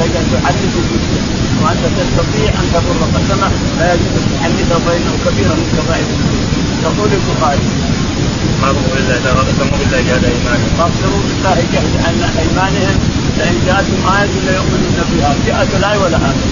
أن 0.00 0.26
تحدث 0.32 0.74
المسلم 0.82 1.24
وأنت 1.62 1.84
تستطيع 1.98 2.48
أن 2.60 2.66
تبر 2.74 3.00
قسمه 3.16 3.50
لا 3.78 3.94
يجوز 3.94 4.12
أن 4.16 4.38
تحدثه 4.40 4.78
فانه 4.86 5.12
كبيره 5.24 5.54
من 5.54 5.68
كبائر 5.76 6.08
يقول 6.82 7.10
البخاري 7.12 7.66
قالوا 8.62 8.82
بالله 8.94 9.16
اقسموا 9.42 9.78
بالله 9.78 10.00
جهد 10.08 10.24
إيمانهم. 10.24 10.72
اقسموا 10.78 11.22
بالله 11.28 11.56
جهد 11.72 11.94
إيمانهم 12.38 12.96
لئن 13.38 13.56
جاءتهم 13.66 14.02
آية 14.16 14.34
ليؤمنون 14.46 14.98
بها. 15.12 15.34
جاءت 15.46 15.68
الآية 15.78 15.98
ولا 15.98 16.16
آمن 16.16 16.48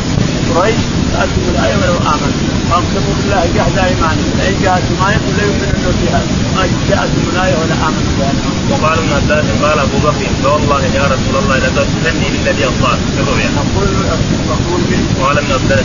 قريش 0.57 0.83
جاءتهم 1.13 1.47
الآية 1.55 1.77
ولو 1.77 1.99
آمن 2.13 2.33
فاقسموا 2.71 3.15
بالله 3.19 3.43
جهد 3.57 3.77
أيمانهم 3.89 4.31
لئن 4.39 4.57
جاءتهم 4.63 4.99
آية 5.09 5.21
ليؤمنون 5.39 5.95
بها. 6.01 6.21
ما 6.57 6.63
جاءتهم 6.91 7.27
الآية 7.33 7.55
ولا 7.61 7.75
آمنوا 7.89 8.13
بها. 8.19 8.33
وقال 8.71 8.99
ابن 8.99 9.13
عباس 9.19 9.45
قال 9.63 9.79
أبو 9.79 9.99
بكر 10.07 10.27
فوالله 10.43 10.83
يا 10.99 11.05
رسول 11.15 11.35
الله 11.43 11.57
لتؤتني 11.59 12.27
بالذي 12.33 12.65
أصلحت 12.65 13.01
في 13.15 13.21
الرؤيا 13.23 13.51
نقول 13.59 13.89
نقول 14.53 14.81
قال 15.23 15.39
ابن 15.39 15.53
عباس. 15.53 15.85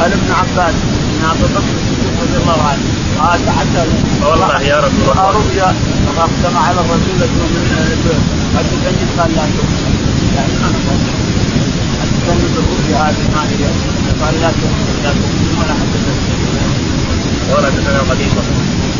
قال 0.00 0.12
ابن 0.12 0.30
عباس 0.40 0.74
إن 1.14 1.24
ابو 1.30 1.46
بكر 1.54 1.74
الصديق 1.80 2.14
رضي 2.24 2.36
الله 2.42 2.60
عنه 2.70 2.84
قال 3.20 3.40
حتى 3.58 3.82
والله 4.26 4.60
يا 4.62 4.78
رسول 4.86 5.08
الله. 5.10 5.30
رؤيا 5.30 5.74
فاقسم 6.16 6.56
على 6.56 6.80
الرسول 6.80 7.20
قد 8.56 8.66
تجد 8.84 9.08
قال 9.18 9.30
لا 9.36 9.44
تؤمن 9.56 9.94
يعني 10.36 10.52
ما 10.62 11.25
حدثني 12.26 12.48
بالرؤيا 12.54 12.98
هذه 13.10 13.24
ما 13.34 13.42
هي 13.50 13.64
قال 14.20 14.34
لا 14.40 14.50
تؤمن 14.50 15.00
لا 15.04 15.10
تؤمن 15.10 15.58
ولا 15.58 15.74
حدثني 15.80 16.16
قال 17.50 17.66
حدثنا 17.66 18.00
قبيصة 18.10 18.42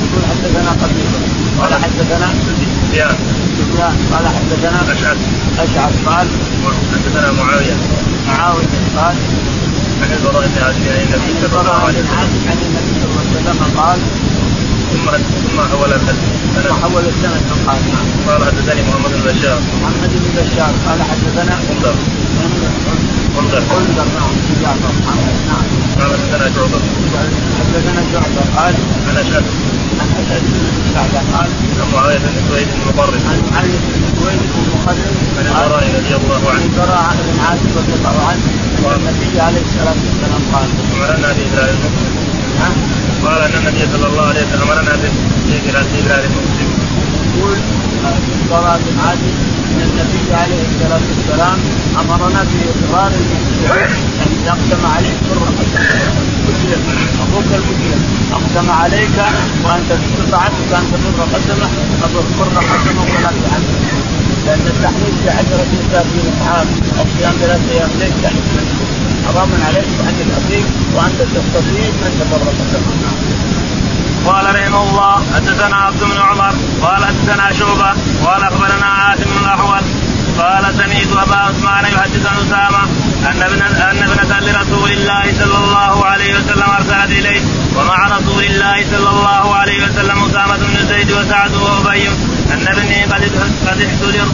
يقول 0.03 0.23
حدثنا 0.31 0.71
قبيصة 0.71 1.19
قال 1.61 1.75
حدثنا 1.75 2.29
سفيان 2.47 3.17
سفيان 3.59 3.97
قال 4.13 4.27
حدثنا 4.29 4.93
أشعث 4.93 5.19
أشعث 5.59 6.07
قال 6.07 6.27
حدثنا 6.93 7.33
معاوية 7.33 7.77
معاوية 8.29 8.67
قال 8.97 9.17
عن 10.03 10.13
البراء 10.13 10.47
بن 10.47 10.63
عازب 10.63 10.89
عن 10.89 11.01
النبي 11.07 11.35
صلى 11.43 11.61
الله 11.61 11.73
عليه 11.73 11.99
وسلم 11.99 12.19
عن 12.49 12.59
النبي 12.67 12.93
صلى 13.01 13.11
الله 13.11 13.25
عليه 13.31 13.51
وسلم 13.51 13.81
قال 13.81 13.99
ثم 14.93 15.11
ثم 15.11 15.61
حول 15.71 15.93
السند 15.93 16.37
ثم 16.65 16.75
حول 16.83 17.05
السند 17.07 17.43
قال 17.67 17.79
قال 18.27 18.45
حدثني 18.45 18.83
محمد 18.83 19.11
بن 19.11 19.39
بشار. 19.39 19.59
محمد 19.83 20.11
بن 20.11 20.43
بشار. 20.43 20.73
قال 20.87 21.03
حدثنا 21.03 21.55
غندر 21.69 21.95
غندر 23.37 23.63
غندر 23.73 24.07
نعم 24.17 24.35
جعفر 24.63 24.93
نعم 25.07 25.65
قال 25.99 26.11
حدثنا 26.17 26.47
شعبة 26.55 26.81
حدثنا 27.59 28.03
شعبة 28.13 28.43
قال 28.57 28.75
عن 29.09 29.17
أشهد 29.17 29.45
عن 30.01 30.09
بن 30.43 30.55
شعبة 30.95 31.19
قال 31.39 31.51
عن 31.81 31.93
معاوية 31.93 32.19
بن 32.19 32.49
سويد 32.49 32.69
بن 32.69 33.01
عن 33.29 33.39
علي 33.57 33.73
بن 33.73 34.03
سويد 34.21 34.39
بن 34.39 34.79
عن 34.89 34.97
البراء 35.47 35.85
رضي 36.01 36.15
الله 36.15 36.51
عن 36.51 36.57
عنه 36.57 36.65
البراء 36.65 37.17
بن 37.33 37.41
عازب 37.41 37.71
رضي 37.77 37.95
الله 37.99 38.17
عنه 38.29 38.43
قال 38.85 38.97
النبي 39.01 39.41
عليه 39.41 39.63
الصلاة 39.69 39.99
والسلام 40.07 40.43
قال 40.53 40.69
أمرنا 40.97 41.33
بإبراء 41.33 41.71
المسلم 41.75 42.15
قال 43.25 43.41
أن 43.43 43.55
النبي 43.61 43.83
صلى 43.93 44.07
الله 44.07 44.23
عليه 44.23 44.41
وسلم 44.47 44.63
أمرنا 44.63 44.97
بإبراء 45.93 46.25
المسلم 46.25 46.69
يقول 47.39 47.59
البراء 48.43 48.81
بن 48.87 49.01
عازب 49.01 49.35
إن 49.77 49.83
النبي 49.89 50.35
عليه 50.43 50.63
الصلاة 50.71 51.05
والسلام 51.11 51.59
أمرنا 52.01 52.41
بإقرار 52.51 53.13
المسلم 53.21 53.71
أن 54.23 54.49
اقسم 54.49 54.83
عليك 54.97 55.19
مسلم 56.49 56.83
أخوك 57.25 57.49
المسلم. 57.61 58.01
اقسم 58.33 58.71
عليك 58.71 59.17
وأنت 59.65 59.91
استطعتك 60.01 60.71
ان 60.79 60.85
تبر 60.93 61.25
قسمه 61.35 61.69
فبر 62.01 62.25
قسمه 62.73 63.03
ولا 63.03 63.31
تحمل 63.45 63.75
لأن 64.47 64.65
التحميل 64.67 65.13
في 65.23 65.31
عشرة 65.31 65.67
مساكين 65.79 66.27
اصحاب 66.33 66.67
أو 66.99 67.05
صيام 67.19 67.35
ثلاثة 67.41 67.71
أيام 67.73 67.91
ليس 68.01 68.33
حرام 69.27 69.49
عليك 69.67 69.89
عند 70.07 70.21
اخيك 70.39 70.67
وأنت 70.95 71.19
تستطيع 71.35 71.89
أن 72.07 72.13
تبر 72.21 72.43
قسمه 72.61 72.97
قال 74.27 74.45
رحمه 74.55 74.83
الله 74.83 75.15
حدثنا 75.35 75.77
عبد 75.77 76.01
بن 76.05 76.19
عمر 76.21 76.55
قال 76.83 77.05
حدثنا 77.05 77.53
شعبة 77.53 77.91
قال 78.25 78.43
أخبرنا 78.43 78.87
عاصم 78.87 79.25
بن 79.25 79.39
الأحول 79.45 79.83
قال 80.39 80.75
سمعت 80.75 81.27
أبا 81.27 81.37
عثمان 81.37 81.85
يحدث 81.85 82.27
عن 82.27 82.37
أسامة 82.37 82.83
أن 83.31 83.43
ابنه 83.43 83.67
أن 83.91 84.03
ابنة 84.11 84.41
لرسول 84.41 84.91
الله 84.93 85.23
صلى 85.39 85.57
الله 85.65 86.07
عليه 86.07 86.35
وسلم 86.39 86.71
أرسلت 86.79 87.11
إليه 87.11 87.41
ومع 87.77 88.07
رسول 88.19 88.45
الله 88.45 88.85
صلى 88.91 89.11
الله 89.11 89.55
عليه 89.55 89.85
وسلم 89.85 90.25
أسامة 90.25 90.57
بن 90.57 90.89
زيد 90.89 91.13
وسعد 91.13 91.55
وأبي 91.55 92.11
ان 92.53 92.69
ابني 92.69 93.05
قد 93.05 93.81
احتجر. 93.83 94.29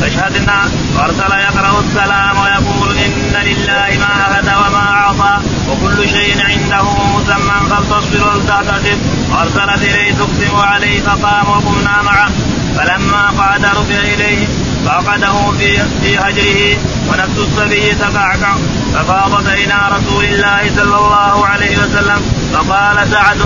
فاشهدنا 0.00 0.70
وأرسل 0.96 1.32
يقرأ 1.32 1.80
السلام 1.80 2.36
ويقول 2.38 2.90
إن 2.98 3.32
لله 3.48 3.88
ما 3.98 4.12
أخذ 4.26 4.46
وما 4.46 4.86
أعطى 4.90 5.40
وكل 5.68 6.08
شيء 6.08 6.36
عنده 6.42 6.82
مسمى 7.16 7.58
فلتصبر 7.70 8.28
ولتعتصب 8.28 8.98
وارسلت 9.30 9.82
إليه 9.82 10.12
تقسم 10.12 10.56
عليه 10.56 11.00
فقام 11.00 11.48
وقمنا 11.48 12.02
معه. 12.02 12.30
فلما 12.76 13.30
قعد 13.38 13.64
رفع 13.64 14.00
إليه 14.00 14.46
فعقده 14.86 15.50
في 15.58 15.76
في 16.02 16.18
هجره 16.18 16.78
ونفس 17.08 17.38
الصبي 17.38 17.94
تقعقع 17.94 18.56
ففاضت 18.94 19.48
إلى 19.48 19.74
رسول 19.92 20.24
الله 20.24 20.70
صلى 20.76 20.96
الله 20.96 21.46
عليه 21.46 21.78
وسلم 21.78 22.20
فقال 22.52 23.08
سعد 23.10 23.38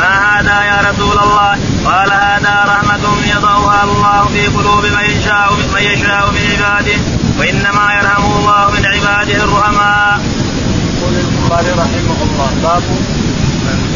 ما 0.00 0.40
هذا 0.40 0.62
يا 0.70 0.78
رسول 0.90 1.18
الله؟ 1.18 1.50
قال 1.84 2.10
هذا 2.12 2.54
رحمة 2.72 3.04
يضعها 3.34 3.84
الله 3.84 4.24
في 4.32 4.46
قلوب 4.46 4.84
من 4.84 5.04
يشاء 5.10 5.52
من 5.74 5.82
يشاء 5.82 6.30
من 6.30 6.42
عباده 6.50 6.98
وإنما 7.38 7.84
يرحم 7.98 8.24
الله 8.38 8.70
من 8.70 8.86
عباده 8.86 9.44
الرحماء. 9.44 10.20
يقول 10.98 11.14
البخاري 11.14 11.70
رحمه 11.70 12.18
الله 12.26 12.50
باب 12.62 12.82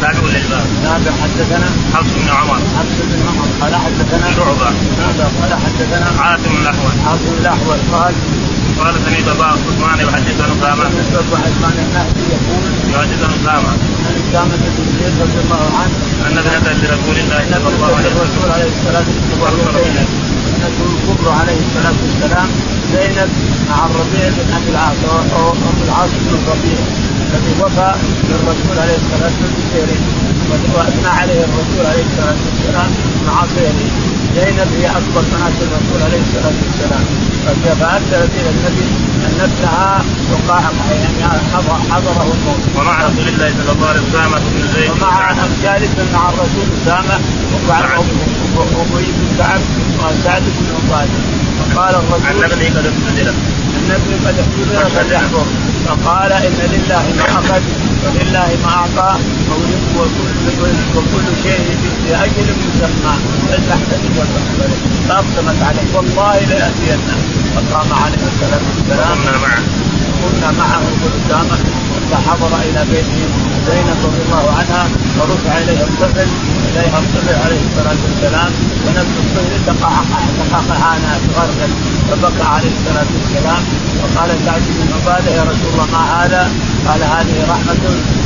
تابع 0.01 0.27
للباب. 0.33 0.67
تابع 0.83 1.11
حدثنا 1.23 1.67
حفص 1.93 2.13
بن 2.13 2.29
عمر. 2.29 2.55
حفص 2.55 2.97
بن 3.01 3.19
عمر 3.27 3.47
قال 3.61 3.75
حدثنا 3.75 4.27
شعبة. 4.35 4.71
شعبة 4.97 5.29
قال 5.41 5.53
حدثنا 5.65 6.21
عاصم 6.21 6.51
الاحول 6.61 6.91
عاصم 7.07 7.33
الاحول 7.41 7.77
قال 7.93 8.13
قال 8.79 8.93
سمعت 9.05 9.27
أبا 9.35 9.45
عثمان 9.45 9.99
يحدث 9.99 10.41
عن 10.41 10.51
أسامة. 10.57 10.85
عثمان 11.45 11.75
النهدي 11.85 12.23
يقول 12.35 12.63
يحدث 12.93 13.23
عن 13.23 13.33
أسامة. 13.41 13.71
عن 14.05 14.13
اسامه 14.21 14.55
بن 14.55 14.85
زيد 14.99 15.15
رضي 15.21 15.39
الله 15.43 15.63
عنه 15.79 15.95
أن 16.27 16.37
ابنة 16.37 16.73
لرسول 16.81 17.17
الله 17.23 17.41
صلى 17.51 17.75
الله 17.75 17.91
عليه 17.97 18.09
وسلم 18.09 18.21
الرسول 18.21 18.51
عليه 18.55 18.69
الصلاة 18.75 19.07
والسلام 19.13 20.07
ابنته 20.53 20.83
الكبرى 20.93 21.33
عليه 21.41 21.59
الصلاه 21.65 21.97
والسلام 22.03 22.47
زينب 22.93 23.29
مع 23.69 23.85
الربيع 23.85 24.25
بن 24.37 24.47
أبي 24.57 24.69
العاص 24.69 24.99
وابو 25.07 25.83
العاص 25.87 26.09
بن 26.23 26.31
الربيع 26.39 26.79
الذي 27.25 27.53
وفى 27.61 27.91
للرسول 28.29 28.75
عليه 28.83 28.97
الصلاة 29.03 29.35
والسلام 29.43 30.01
وأثنى 30.75 31.07
عليه 31.07 31.41
الرسول 31.47 31.85
عليه 31.91 32.03
الصلاة 32.09 32.39
والسلام 32.45 32.91
مع 33.27 33.37
خيره. 33.55 34.12
زينب 34.35 34.69
هي 34.77 34.85
أكبر 34.99 35.21
بنات 35.31 35.57
الرسول 35.61 35.99
عليه 36.05 36.21
الصلاة 36.27 36.57
والسلام. 36.63 37.05
فارسلت 37.79 38.31
إلى 38.39 38.49
النبي 38.49 38.89
أن 39.25 39.39
ابنها 39.47 40.01
وقع 40.31 40.61
يعني 40.91 41.41
حضره 41.91 42.23
الموت. 42.33 42.63
ومع 42.77 42.97
رسول 43.07 43.27
الله 43.27 43.53
صلى 43.59 43.71
الله 43.75 43.87
عليه 43.87 44.01
وسلم 44.01 44.31
بن 44.53 44.67
زيد. 44.73 44.91
ومع 44.91 45.33
جالسا 45.63 46.03
مع 46.13 46.29
الرسول 46.29 46.67
أسامة 46.81 47.19
وقع 47.53 47.79
ابي 47.97 49.05
بن 49.05 49.37
كعب 49.37 49.61
وسعد 49.99 50.41
بن 50.41 50.65
عبادة. 50.75 51.19
فقال 51.59 51.95
الرسول 51.95 52.27
ان 52.29 52.43
ابني 52.43 52.67
قد 52.69 52.85
النبي 53.83 54.13
قد 54.25 54.35
فقال 55.85 56.31
إن 56.31 56.59
لله 56.73 57.05
ما 57.17 57.25
أخذ 57.39 57.61
ولله 58.03 58.49
ما 58.63 58.69
أعطى 58.69 59.19
وكل 59.51 60.11
وكل 60.95 61.27
شيء 61.43 61.77
باجل 62.05 62.47
مسمى 62.63 63.13
فلتحتسب 63.49 64.13
ولتحتسب 64.17 64.79
فأقسمت 65.09 65.63
عليه. 65.63 65.87
والله 65.95 66.39
لياتينا 66.39 67.15
فقام 67.55 67.93
عليه 68.03 68.23
الصلاة 68.31 68.61
والسلام. 68.69 69.17
كنا 69.23 69.37
معه. 69.37 69.63
كنا 70.23 70.51
معه 70.51 70.81
قدامه 71.03 71.57
فحضر 72.11 72.55
إلى 72.61 72.85
بيته. 72.91 73.52
زينب 73.67 73.97
رضي 74.07 74.21
الله 74.25 74.45
عنها 74.57 74.83
ورفع 75.19 75.57
إليها 75.57 75.83
الطفل 75.83 76.27
إليها 76.69 76.99
الطفل 77.03 77.35
عليه 77.43 77.61
الصلاة 77.67 77.99
والسلام 78.05 78.51
ونفس 78.85 79.15
الطفل 79.23 79.53
تقعقعانا 79.67 81.11
تغرغر 81.27 81.71
فبكى 82.09 82.43
عليه 82.55 82.71
الصلاة 82.77 83.09
والسلام. 83.15 83.63
وقال 84.01 84.29
سعد 84.45 84.61
بن 84.77 84.89
عبادة 84.95 85.31
يا 85.31 85.43
رسول 85.43 85.69
الله 85.73 85.87
ما 85.95 86.01
هذا؟ 86.15 86.51
قال 86.87 87.01
هذه 87.03 87.37
رحمة 87.53 87.83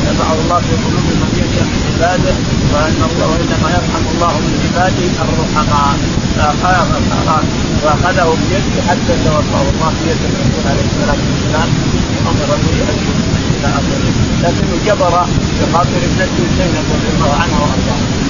يضع 0.07 0.29
الله 0.39 0.59
في 0.67 0.73
قلوب 0.83 1.07
من 1.21 1.31
يشاء 1.41 1.65
من 1.71 1.81
عباده 1.89 2.35
وأن 2.73 2.99
الله 3.09 3.27
وإنما 3.31 3.67
يرحم 3.77 4.03
الله 4.13 4.33
من 4.45 4.53
عباده 4.65 5.07
الرحماء. 5.23 5.95
واخذه 7.83 8.37
بيده 8.49 8.75
حتى 8.89 9.13
توفاه 9.25 9.65
الله 9.73 9.91
بيد 10.03 10.21
الرسول 10.29 10.63
عليه 10.71 10.85
الصلاة 10.91 11.19
والسلام. 11.27 11.69
أمر 12.29 12.49
به 12.63 13.26
إلى 13.57 13.67
اخره 13.79 14.11
لكنه 14.43 14.77
جبر 14.85 15.25
بخاطر 15.61 15.99
ابنته 16.07 16.43
زينب 16.57 16.85
رضي 16.95 17.09
الله 17.15 17.33
عنها 17.33 17.59
وارضاها 17.59 18.27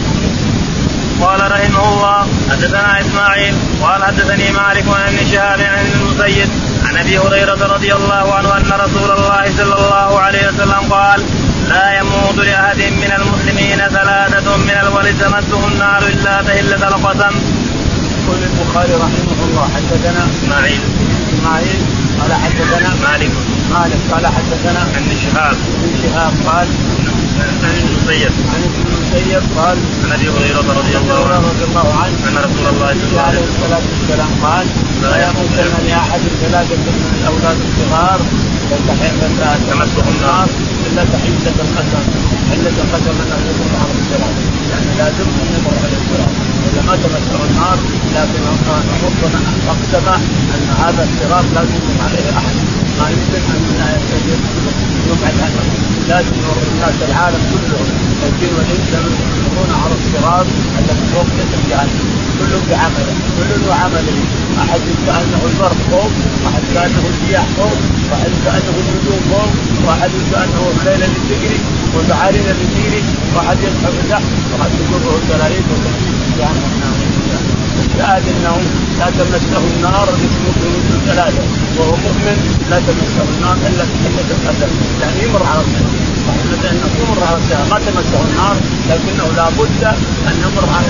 قال 1.22 1.52
رحمه 1.52 1.94
الله 1.94 2.28
حدثنا 2.52 3.02
إسماعيل 3.02 3.56
قال 3.82 4.04
حدثني 4.04 4.52
مالك 4.52 4.86
عن 4.88 5.08
ابن 5.08 5.26
شهاب 5.32 5.62
عن 5.62 5.86
المسيد 5.86 6.50
عن 6.86 6.98
أبي 6.98 7.18
هريرة 7.20 7.74
رضي 7.76 7.94
الله 7.94 8.34
عنه 8.34 8.58
أن 8.58 8.72
رسول 8.86 9.12
الله 9.12 9.52
صلى 9.58 9.76
الله 9.76 10.20
عليه 10.20 10.48
وسلم 10.48 10.82
قال 10.90 11.24
لا 11.70 12.00
يموت 12.00 12.38
لأحد 12.38 12.78
من 12.78 13.12
المسلمين 13.20 13.78
ثلاثة 13.78 14.58
من 14.58 14.78
الولد 14.84 15.16
تمسه 15.20 15.68
النار 15.68 16.04
إلا 16.04 16.42
تهله 16.42 16.88
القسم. 16.88 17.36
يقول 18.24 18.38
البخاري 18.44 18.94
رحمه 18.94 19.40
الله 19.48 19.70
حدثنا 19.76 20.28
إسماعيل. 20.32 20.82
إسماعيل 21.34 21.82
قال 22.22 22.34
حدثنا 22.34 22.90
مالك. 23.04 23.32
مالك 23.72 24.02
قال 24.12 24.28
حدثنا 24.28 24.80
عن 24.80 25.04
شهاب. 25.24 25.58
ابن 25.84 25.94
شهاب 26.04 26.34
قال 26.48 26.68
عن 27.64 27.74
المسيب. 27.84 28.32
عن 28.54 28.62
المسيب 28.64 29.44
قال 29.58 29.78
عن 30.04 30.12
أبي 30.12 30.30
هريرة 30.30 30.68
رضي 30.80 30.98
الله 30.98 31.22
عنه. 31.28 31.48
رضي 31.48 31.64
الله 31.70 31.94
عنه 32.02 32.18
أن 32.28 32.38
رسول 32.38 32.68
الله 32.74 32.94
صلى 32.94 33.10
الله 33.10 33.22
عليه 33.22 33.38
عليه 33.38 33.44
الصلاة 33.54 33.86
والسلام 33.92 34.32
قال 34.44 34.68
لا 35.02 35.30
يموتن 35.30 35.72
لأحد 35.88 36.22
ثلاثة 36.42 36.76
من 36.76 37.20
الأولاد 37.22 37.58
الصغار. 37.68 38.20
تمسه 39.70 40.10
النار. 40.10 40.50
الا 40.88 41.04
تحله 41.14 41.56
القسم 41.66 42.06
حله 42.50 42.76
القسم 42.84 43.16
انه 43.24 43.40
يمر 43.50 43.72
على 43.82 43.94
الصراط 44.00 44.36
يعني 44.72 44.92
لازم 45.02 45.28
أن 45.42 45.48
يمر 45.56 45.76
على 45.84 45.98
الصراط 46.02 46.34
إذا 46.68 46.82
ما 46.88 46.96
تمسه 47.04 47.40
النار 47.50 47.78
لكن 48.16 48.42
ربنا 49.08 49.40
اقسم 49.74 50.08
أن 50.56 50.66
هذا 50.84 51.04
الصراط 51.08 51.46
لازم 51.56 51.76
يمر 51.90 52.04
عليه 52.06 52.30
أحد. 52.38 52.56
ما 53.00 53.10
يمكن 53.10 53.42
أن 53.56 53.62
يبعد 55.10 55.38
عنه 55.44 55.62
لازم 56.08 56.36
الناس 56.74 56.96
العالم 57.10 57.42
كلهم 57.52 57.88
الجن 58.28 58.54
والانس 58.58 58.92
يمرون 59.38 59.72
على 59.84 59.94
الصراط 60.00 60.48
الذي 60.80 61.06
فوق 61.14 61.28
جسم 61.38 61.62
جهنم 61.70 62.17
بعمله. 62.70 63.16
كل 63.38 63.70
وعمله. 63.70 64.18
أحد 64.64 64.82
كانه 65.08 65.42
البرق 65.50 65.78
فوق 65.92 66.12
واحد 66.46 66.64
كانه 66.74 67.04
الرياح 67.12 67.46
فوق 67.58 67.78
واحد 68.12 68.32
كانه 68.46 68.76
النجوم 68.84 69.22
فوق 69.32 69.52
واحد 69.88 70.12
كانه 70.32 70.62
الليل 70.80 71.04
اللي 71.04 71.20
تجري 71.30 71.60
والبحارين 71.96 72.42
اللي 72.42 72.68
تجري 72.76 73.04
واحد 73.36 73.58
يسحب 73.58 73.94
تحت 74.10 74.24
واحد 74.52 74.72
تجره 74.80 75.20
جهنم 76.38 76.96
الشاهد 77.86 78.24
انه 78.34 78.58
لا 79.00 79.10
تمسه 79.10 79.64
النار 79.76 80.10
من 80.12 81.02
ثلاثة 81.08 81.44
وهو 81.78 81.92
مؤمن 81.92 82.38
لا 82.70 82.80
تمسه 82.88 83.26
النار 83.36 83.58
إلا 83.68 83.84
بحله 83.84 84.28
القدر. 84.36 84.70
يعني 85.02 85.24
يمر 85.24 85.44
على 85.44 85.62
الصراط 85.62 86.64
إنه 86.72 86.90
يمر 87.02 87.24
على 87.28 87.38
ما 87.72 87.80
تمسه 87.80 88.22
النار 88.30 88.56
لكنه 88.90 89.28
لابد 89.38 89.84
أن 90.28 90.36
يمر 90.44 90.66
على 90.76 90.88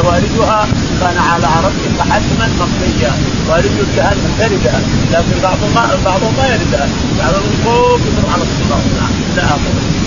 الوالدين 0.00 0.38
واردها 0.38 0.66
كان 1.00 1.18
على 1.18 1.46
ربك 1.66 2.00
حتما 2.00 2.48
مقضيا 2.60 3.12
وارد 3.48 3.86
جهنم 3.96 4.34
تردها 4.38 4.80
لكن 5.12 5.40
بعضهم 5.42 5.74
ما 5.74 5.98
بعضهم 6.04 6.34
ما 6.36 6.46
يردها 6.46 6.88
بعضهم 7.18 7.52
فوق 7.64 8.00
يمر 8.00 8.30
على 8.32 8.42
الصراط 8.42 8.84
نعم. 8.96 9.44
اخره 9.44 10.06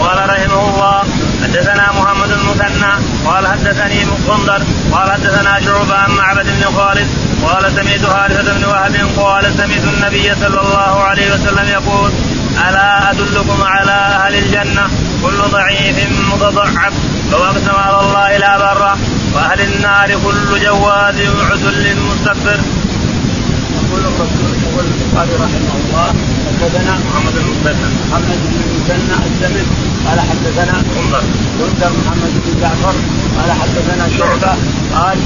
قال 0.00 0.30
رحمه 0.30 0.68
الله 0.68 1.02
حدثنا 1.42 1.92
محمد 1.92 2.30
المثنى 2.30 2.92
قال 3.26 3.46
حدثني 3.46 4.04
مقندر 4.04 4.62
قال 4.92 5.10
حدثنا 5.10 5.60
شعبة 5.60 5.94
عن 5.94 6.10
معبد 6.10 6.46
بن 6.46 6.76
خالد. 6.76 7.08
قال 7.42 7.72
سمعت 7.72 8.12
حارثة 8.14 8.52
بن 8.52 8.64
وهب 8.64 8.94
قال 9.16 9.54
سمعت 9.54 9.84
النبي 9.94 10.34
صلى 10.34 10.60
الله 10.60 11.02
عليه 11.02 11.34
وسلم 11.34 11.68
يقول 11.68 12.10
ألا 12.68 13.10
أدلكم 13.10 13.62
على 13.62 13.90
أهل 13.90 14.34
الجنة؟ 14.34 14.88
كل 15.22 15.38
ضعيف 15.52 15.96
متضعف. 16.32 16.92
أقسم 17.32 17.74
على 17.74 18.00
الله 18.00 18.36
لا 18.36 18.58
بره 18.58 18.98
وأهل 19.34 19.60
النار 19.60 20.08
كل 20.24 20.64
جواد 20.64 21.20
عتل 21.50 21.96
مستكبر. 22.10 22.60
يقول 23.78 24.00
الرسول 24.00 24.50
يقول 24.64 24.84
البخاري 24.92 25.34
رحمه 25.44 25.74
الله 25.80 26.08
حدثنا 26.46 26.92
محمد 27.06 27.36
المثنى 27.36 27.88
محمد 28.10 28.38
بن 28.48 28.60
المثنى 28.66 29.16
الزمن 29.28 29.66
قال 30.06 30.20
حدثنا 30.20 30.74
قندر 30.94 31.22
قندر 31.60 31.90
محمد 32.00 32.32
بن 32.44 32.60
جعفر. 32.60 32.94
قال 33.38 33.50
حدثنا 33.60 34.08
شعبة. 34.18 34.52
قال 34.94 35.18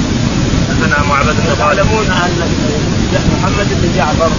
حدثنا 0.69 1.03
معبد 1.09 1.35
بن 1.35 1.57
تعلمون 1.57 2.05
أن 2.05 2.39
محمد 3.33 3.67
بن 3.81 3.91
جعفر 3.97 4.31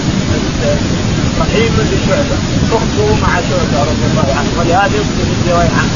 رحيم 1.41 1.73
لشعبة. 1.91 2.37
أخته 2.73 3.17
مع 3.23 3.33
شعبة 3.51 3.83
رضي 3.91 4.05
الله 4.11 4.29
عنه 4.39 4.51
ولهذا 4.59 4.97
يكتب 4.97 5.29
الروايه 5.47 5.71
عنه 5.81 5.95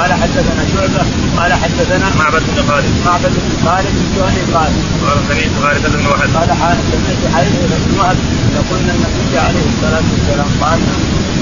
قال 0.00 0.12
حدثنا 0.12 0.62
شعبة 0.74 1.02
قال 1.36 1.52
حدثنا 1.52 2.10
معبد 2.18 2.42
بن 2.42 2.62
خالد. 2.68 2.94
معبد 3.06 3.32
بن 3.32 3.64
خالد 3.64 3.94
الجهني 3.96 4.42
قال 4.54 4.72
قال 5.14 5.26
سمعت 5.28 5.64
حارثة 5.64 5.98
بن 5.98 6.06
وهب. 6.06 6.36
قال 6.36 6.78
سمعت 6.92 7.34
حارثة 7.34 7.76
بن 7.86 7.98
وهب 7.98 8.16
يقول 8.54 8.78
ان 8.78 8.90
النبي 8.90 9.38
عليه 9.38 9.64
الصلاة 9.72 10.06
والسلام 10.12 10.48
قال 10.60 10.80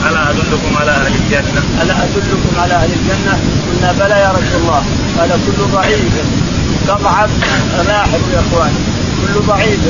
ألا 0.08 0.30
أدلكم 0.30 0.76
على 0.76 0.90
أهل 0.90 1.12
الجنة؟ 1.14 1.62
ألا 1.82 2.04
أدلكم 2.04 2.60
على 2.60 2.74
أهل 2.74 2.90
الجنة؟ 2.92 3.34
قلنا 3.68 3.92
بلى 3.92 4.20
يا 4.20 4.30
رسول 4.30 4.60
الله. 4.60 4.82
قال 5.18 5.30
كل 5.30 5.62
ضعيف. 5.72 6.14
مستضعف 6.74 7.30
لاحظ 7.86 8.20
يا 8.34 8.40
اخوان 8.40 8.74
كل 9.20 9.40
ضعيف. 9.46 9.80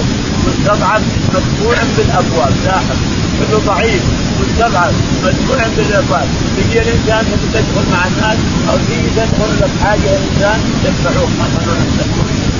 مستضعف 0.46 1.02
مدفوع 1.34 1.76
بالأبواب. 1.96 2.52
لاحظ 2.64 2.96
كل 3.38 3.56
ضعيف. 3.66 4.02
مستضعف 4.40 4.94
مدفوع 5.24 5.66
بالابواب 5.76 6.28
تجي 6.56 6.82
الإنسان 6.82 7.24
تدخل 7.52 7.92
مع 7.92 8.06
الناس 8.06 8.38
أو 8.70 8.76
تيجي 8.88 9.10
تدخل 9.16 9.50
لك 9.60 9.70
حاجة 9.82 10.16
الإنسان 10.16 10.60
يدفعوك 10.84 11.28
ما 11.38 11.46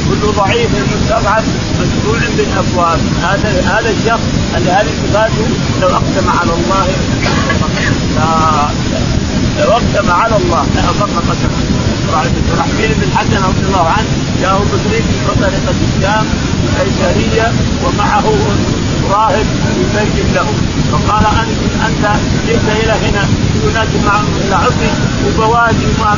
كل 0.09 0.33
ضعيف 0.37 0.71
مستضعف 0.95 1.45
مدفوع 1.81 2.19
بالابواب 2.37 3.01
هذا 3.23 3.61
هذا 3.61 3.91
الشخص 3.91 4.21
اللي 4.57 4.71
هذه 4.71 4.91
صفاته 5.03 5.47
لو 5.81 5.89
أقسم 5.89 6.29
على 6.29 6.53
الله 6.53 6.87
لو 9.59 9.73
أقسم 9.73 10.11
على 10.11 10.37
الله 10.37 10.67
لأبر 10.75 11.21
قسمه 11.31 11.79
رحمين 12.59 12.91
بن 12.91 13.17
حسن 13.17 13.45
رضي 13.45 13.67
الله 13.67 13.89
عنه 13.89 14.09
جاءه 14.41 14.59
بطريق 14.59 15.03
من 15.03 15.35
طريقة 15.41 15.75
الشام 15.97 16.27
القيسرية 16.65 17.53
ومعه 17.85 18.25
راهب 19.13 19.47
يبين 19.81 20.35
له. 20.35 20.49
فقال 20.93 21.25
انت 21.27 21.61
أنت 21.87 22.05
جئت 22.47 22.69
إلى 22.83 22.93
هنا 22.93 23.25
ينادي 23.65 23.99
مع 24.07 24.17
عصي 24.53 24.91
وبوادي 25.27 25.87
وما 26.01 26.11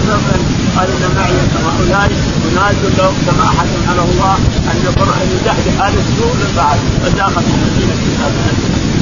قال 0.77 0.89
إن 0.91 1.15
معي 1.17 1.33
هؤلاء 1.67 2.11
ينادي 2.47 2.89
لهم 2.99 3.15
كما 3.27 3.45
على 3.89 4.03
الله 4.03 4.35
أن 4.71 4.77
أن 5.23 5.29
يزحزح 5.35 5.85
هذا 5.85 5.99
السوء 5.99 6.35
للبعض 6.41 6.79
فداخل 7.03 7.43
المدينة 7.55 7.95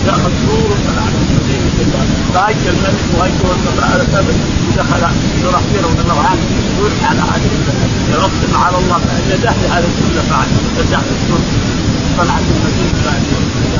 دخل 0.06 0.32
سور 0.46 0.70
المدينة 1.20 2.06
فهج 2.34 2.56
الملك 2.66 3.00
وهج 3.18 3.32
على 3.92 4.04
سبب. 4.12 4.36
ودخل 4.68 5.04
الله 6.02 6.20
عنه. 6.30 6.44
يلح 6.80 7.10
على 7.10 7.20
هذه 7.20 7.50
يقسم 8.10 8.56
على 8.56 8.78
الله 8.78 8.98
فان 8.98 9.30
يزحزح 9.30 9.76
هذا 9.76 9.86
السوء 9.86 10.10
لفعل 10.16 10.46
فدخل 10.76 11.12
السور 11.22 11.40
طلعت 12.18 12.46
المدينة 12.54 13.12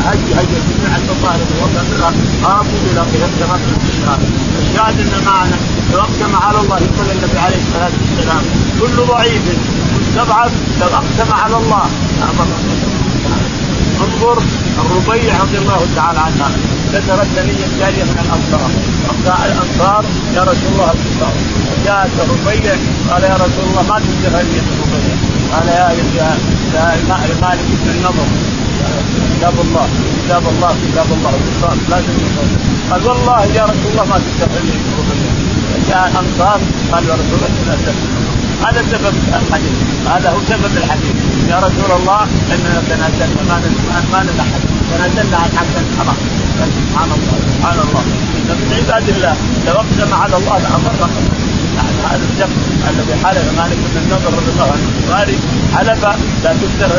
هج 0.06 0.18
هج 0.38 0.48
جميع 0.68 0.96
المصالح 0.96 1.48
وكثرة 1.62 2.12
هابوا 2.44 2.78
إلى 2.90 3.00
قيادة 3.00 3.58
الشهاد 3.88 4.20
الشاهد 4.58 5.00
أن 5.00 5.24
معنا 5.26 5.56
اقسم 5.94 6.36
على 6.36 6.58
الله 6.60 6.76
يقول 6.76 7.06
النبي 7.16 7.38
عليه 7.38 7.56
الصلاة 7.56 7.90
والسلام. 8.00 8.42
كل 8.80 9.06
ضعيف. 9.12 9.42
مستضعف 10.00 10.52
لو 10.80 10.86
اقسم 10.86 11.32
على 11.32 11.56
الله. 11.56 11.84
انظر 14.00 14.42
الربيع 14.78 15.42
رضي 15.42 15.58
الله 15.58 15.86
تعالى 15.96 16.18
عنها 16.18 16.50
ذكرت 16.92 17.26
ثنية 17.36 17.68
جارية 17.78 18.04
من 18.04 18.18
الأنصار. 18.24 18.70
وقال 19.08 19.52
الأنصار 19.52 20.04
يا 20.34 20.42
رسول 20.42 20.72
الله 20.72 20.92
الكفار 20.92 21.32
جاءت 21.84 22.10
الربيع 22.24 22.76
قال 23.10 23.22
يا 23.22 23.34
رسول 23.34 23.64
الله 23.70 23.82
ما 23.82 23.98
تنزل 23.98 24.36
هدية 24.36 24.62
الربيع. 24.72 25.27
قال 25.52 25.68
يا 25.68 25.88
مالك 27.42 27.68
بن 27.82 27.90
النضر 27.90 28.28
كتاب 29.36 29.54
الله 29.64 29.86
كتاب 30.24 30.42
الله 30.52 30.72
كتاب 30.92 31.06
الله. 31.16 31.32
والصاد 31.46 31.78
لازم 31.90 32.14
قال 32.90 33.06
والله 33.06 33.44
يا 33.44 33.64
رسول 33.64 33.90
الله 33.92 34.04
ما 34.04 34.18
تستحي 34.18 34.60
لي 34.66 34.76
جاء 35.88 36.02
الأنصار 36.10 36.60
قال 36.92 37.02
يا 37.08 37.14
رسول 37.14 37.38
الله 37.38 37.94
هذا 38.66 38.82
سبب 38.92 39.14
الحديث. 39.40 39.76
هذا 40.06 40.30
هو 40.30 40.40
سبب 40.48 40.72
الحديث. 40.76 41.16
يا 41.48 41.56
رسول 41.56 41.90
الله 42.00 42.22
إننا 42.52 42.82
تنازلنا. 42.88 43.42
ما 43.48 43.56
ما 44.12 44.22
نلحق 44.22 44.62
تنازلنا 44.90 45.36
عن 45.36 45.50
حق 45.58 45.74
الحرام. 45.84 46.18
سبحان 46.76 47.10
الله 47.16 47.36
سبحان 47.54 47.78
الله. 47.84 48.02
من 48.48 48.68
عباد 48.76 49.08
الله 49.08 49.34
لو 49.66 49.74
على 50.22 50.36
الله 50.36 50.56
لامر 51.78 52.02
هذا 52.12 52.24
الشخص 52.32 52.56
الذي 52.90 53.14
حلف 53.24 53.46
مالك 53.58 53.78
بن 53.92 53.96
النضر 54.02 54.30
رضي 54.38 54.50
الله 54.54 54.68
عنه 54.74 54.86
وارث 55.10 55.40
حلف 55.74 56.04
لا 56.44 56.52
تكثر 56.62 56.92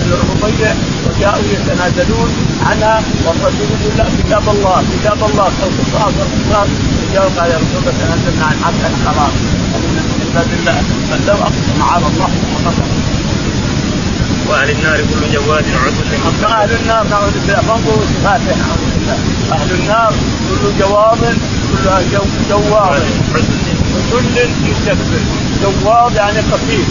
من 0.00 0.12
الربيع 0.16 0.72
وجاءوا 1.06 1.44
يتنازلون 1.54 2.30
عنها 2.66 3.02
والرسول 3.26 3.68
يقول 3.74 3.92
لا 3.98 4.06
كتاب 4.18 4.48
الله 4.48 4.82
كتاب 4.94 5.18
الله 5.30 5.46
القصاص 5.46 6.14
القصاص 6.26 6.68
جاءوا 7.12 7.30
قال 7.38 7.50
يا 7.50 7.56
رسول 7.56 7.78
الله 7.80 7.92
تنازلنا 8.00 8.44
عن 8.44 8.56
حق 8.64 8.80
الحرام 8.92 9.32
من 9.94 10.04
عباد 10.20 10.50
الله 10.58 10.78
فلو 11.10 11.34
اقسم 11.34 11.82
على 11.82 12.06
الله 12.06 12.28
واهل 14.48 14.70
النار 14.70 14.96
كل 14.96 15.32
جواد 15.32 15.64
عتل 15.64 16.44
أهل 16.46 16.72
النار 16.80 17.06
نعوذ 17.08 17.32
بالله 17.32 17.60
فانظروا 17.60 18.06
بالله 18.14 18.54
أهل 19.52 19.70
النار 19.80 20.12
كل 20.48 20.78
جواب 20.78 21.18
جو 22.12 22.22
جواب. 22.50 23.02
عتل 23.96 24.50
يستكبر 24.70 25.20
جواب 25.62 26.12
يعني 26.14 26.38
قصير. 26.38 26.84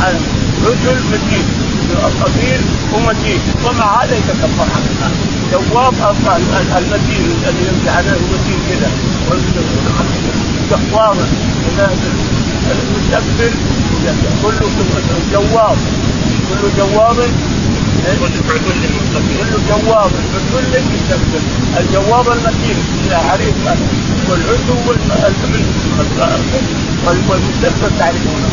عتل 0.00 0.96
متين. 1.12 1.44
القصير 1.92 2.60
ومتين 2.92 3.40
ومع 3.64 4.02
هذا 4.04 4.16
يتكبر. 4.16 4.66
عن 4.74 4.82
الناس 4.90 5.12
جواب 5.52 5.94
المتين 5.94 6.36
الذي 6.78 7.62
يمشي 7.68 7.90
عليه 7.90 8.10
المتين 8.10 8.58
كذا 8.68 8.90
جواب 10.70 11.16
المستكبر 12.70 13.52
كل 14.42 14.58
جواب 15.32 15.76
كل 16.50 16.68
جواب 16.78 17.16
كل 18.02 19.52
جواب 19.68 20.10
بكل 20.32 20.74
يستقبل 20.94 21.42
الجواب 21.80 22.26
المتين 22.28 22.76
حريص 23.28 23.54
والعتو 24.28 24.74
والمستقبل 27.06 27.98
تعرفونه. 27.98 28.50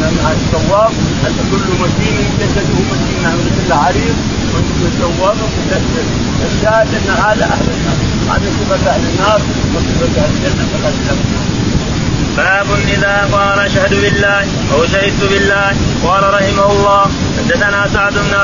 لأن 0.00 0.18
الجواب 0.32 0.92
ان 1.26 1.36
كل 1.50 1.66
متين. 1.82 2.16
جسده 2.40 2.78
متين 2.90 3.24
مثل 3.46 3.72
عريض 3.72 4.16
والجواب 4.54 5.36
مستقبل 5.36 6.06
الشاهد 6.46 6.88
أن 6.94 7.10
هذا 7.24 7.44
أهل 7.44 7.66
النار. 7.76 7.98
هذه 8.30 8.48
صفة 8.60 8.90
أهل 8.90 9.02
النار 9.12 9.40
وصفة 9.74 10.22
أهل 10.22 10.30
الجنة. 10.36 10.64
فقد 10.72 10.94
باب 12.36 12.66
إذا 12.88 13.28
قال 13.32 13.58
أشهد 13.58 13.94
بالله 14.00 14.46
أو 14.72 14.86
شهدت 14.86 15.22
بالله. 15.30 15.76
قال 16.04 16.34
رحمه 16.34 16.72
الله 16.72 17.04
حدثنا 17.38 17.88
سعد 17.94 18.12
بن 18.12 18.34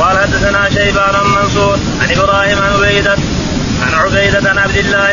قال 0.00 0.18
حدثنا 0.18 0.70
شيبان 0.70 1.14
بن 1.24 1.30
منصور 1.42 1.78
عن 2.00 2.10
إبراهيم 2.10 2.58
عن 2.58 2.72
عبيدة 2.72 3.16
عن 3.82 3.94
عبيدة 3.94 4.50
عن 4.50 4.58
عبد 4.58 4.76
الله 4.76 5.10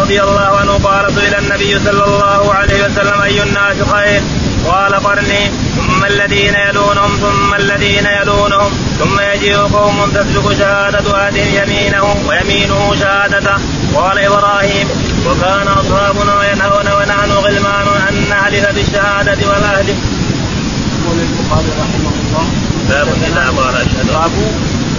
رضي 0.00 0.22
الله 0.22 0.56
عنه 0.60 0.72
قال 0.72 1.12
سئل 1.14 1.34
النبي 1.34 1.78
صلى 1.78 2.04
الله 2.04 2.54
عليه 2.54 2.84
وسلم 2.84 3.20
أي 3.22 3.42
الناس 3.42 3.76
خير؟ 3.92 4.22
قال 4.66 4.94
قرني. 4.94 5.50
ثم 5.76 6.04
الذين 6.04 6.54
يلونهم 6.54 7.10
ثم 7.20 7.54
الذين 7.54 8.06
يلونهم. 8.22 8.72
ثم 8.98 9.20
يجيء 9.20 9.56
قوم 9.56 10.10
تسلك 10.14 10.58
شهادة 10.58 11.24
أحد 11.24 11.36
يمينه 11.36 12.16
ويمينه 12.28 12.94
شهادته. 13.00 13.56
قال 13.94 14.18
إبراهيم 14.18 14.88
وكان 15.26 15.68
أصحابنا 15.68 16.52
ينهون 16.52 16.86
ونحن 16.98 17.30
غلمان 17.30 17.86
أن 18.08 18.14
نحلف 18.30 18.66
بالشهادة 18.74 19.48
والأهل. 19.48 19.88
يقول 19.88 21.18
البخاري 21.20 21.70
رحمه 21.82 22.12
الله 22.22 22.46
باب 22.88 23.08
إذا 23.08 23.46
قال 23.58 23.74
أشهد 23.76 24.06
باب 24.06 24.32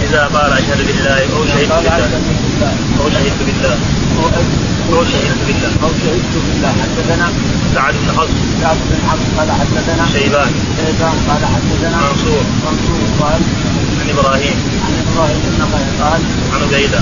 إذا 0.02 0.22
قال 0.34 0.52
أشهد 0.52 0.86
بالله. 0.86 1.20
أو 1.36 1.46
شهدت 1.46 1.72
بالله. 1.72 2.18
أو 3.00 3.10
شهدت 3.10 3.42
بالله. 3.46 3.78
أو 4.92 5.04
شهدت 5.04 5.42
بالله. 5.46 5.72
أو 5.82 5.88
شهدت 5.88 6.34
بالله. 6.34 6.72
حدثنا. 6.82 7.28
سعد 7.74 7.94
بن 7.94 8.08
حفص. 8.18 8.36
سعد 8.60 8.76
بن 8.90 9.08
حفص 9.08 9.26
قال 9.38 9.50
حدثنا. 9.52 10.06
شيبان. 10.12 10.50
شيبان 10.76 11.16
قال 11.28 11.42
حدثنا. 11.54 11.98
منصور. 12.10 12.44
منصور 12.66 13.00
قال. 13.20 13.40
عن 14.00 14.10
إبراهيم. 14.10 14.56
عن 15.14 15.20
إبراهيم 15.20 15.42
بن 15.46 15.62
قال 16.02 16.20
عن 16.52 16.60
عبيدة. 16.62 17.00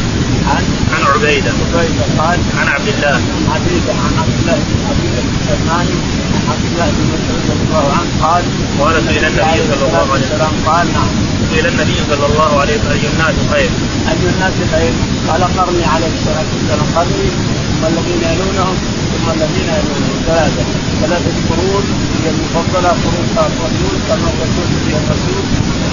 عن 0.52 0.64
عن 0.94 1.02
عبيدة. 1.12 1.52
عبيدة 1.74 2.04
قال 2.18 2.38
عن 2.58 2.68
عبد 2.68 2.88
الله. 2.88 3.16
عن 3.16 3.44
عبيدة 3.54 3.92
عن 4.04 4.12
عبد 4.20 4.34
الله 4.40 4.58
بن 4.68 4.80
عبيده 4.88 5.20
بن 5.28 5.36
سلماني 5.48 5.96
عن 6.34 6.42
عبد 6.52 6.64
الله 6.72 6.88
بن 6.96 7.04
مسعود 7.12 7.42
رضي 7.50 7.64
الله 7.68 7.86
عنه 7.98 8.10
قال 8.24 8.42
قال 8.80 8.94
سئل 9.08 9.24
النبي 9.24 9.60
صلى 9.70 9.84
الله 9.88 10.06
عليه 10.12 10.26
وسلم. 10.26 10.52
قال 10.66 10.86
نعم. 10.96 11.10
سئل 11.50 11.66
النبي 11.66 11.98
صلى 12.10 12.26
الله 12.30 12.60
عليه 12.60 12.74
وسلم. 12.78 12.92
اي 12.92 13.06
الناس 13.12 13.36
خير. 13.52 13.70
اي 14.10 14.22
الناس 14.34 14.56
خير. 14.72 14.92
قال 15.28 15.42
قرني 15.56 15.84
عليه 15.94 16.12
الصلاة 16.18 16.48
والسلام. 16.52 16.88
قرني 16.96 17.28
ثم 17.70 17.82
الذين 17.90 18.22
يلونهم 18.32 18.76
ثم 19.12 19.26
الذين 19.36 19.68
يلونهم. 19.78 20.16
ثلاثة. 20.28 20.64
ثلاثة 21.02 21.36
قرون 21.48 21.84
هي 22.20 22.26
المفضلة 22.34 22.90
قرون 23.04 23.26
الرسول 23.36 23.94
كما 24.08 24.28
الرسول 24.32 24.68
هي 24.88 24.94
الرسول. 25.02 25.44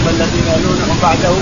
الذين 0.10 0.48
يلونهم 0.56 0.98
بعده 1.02 1.34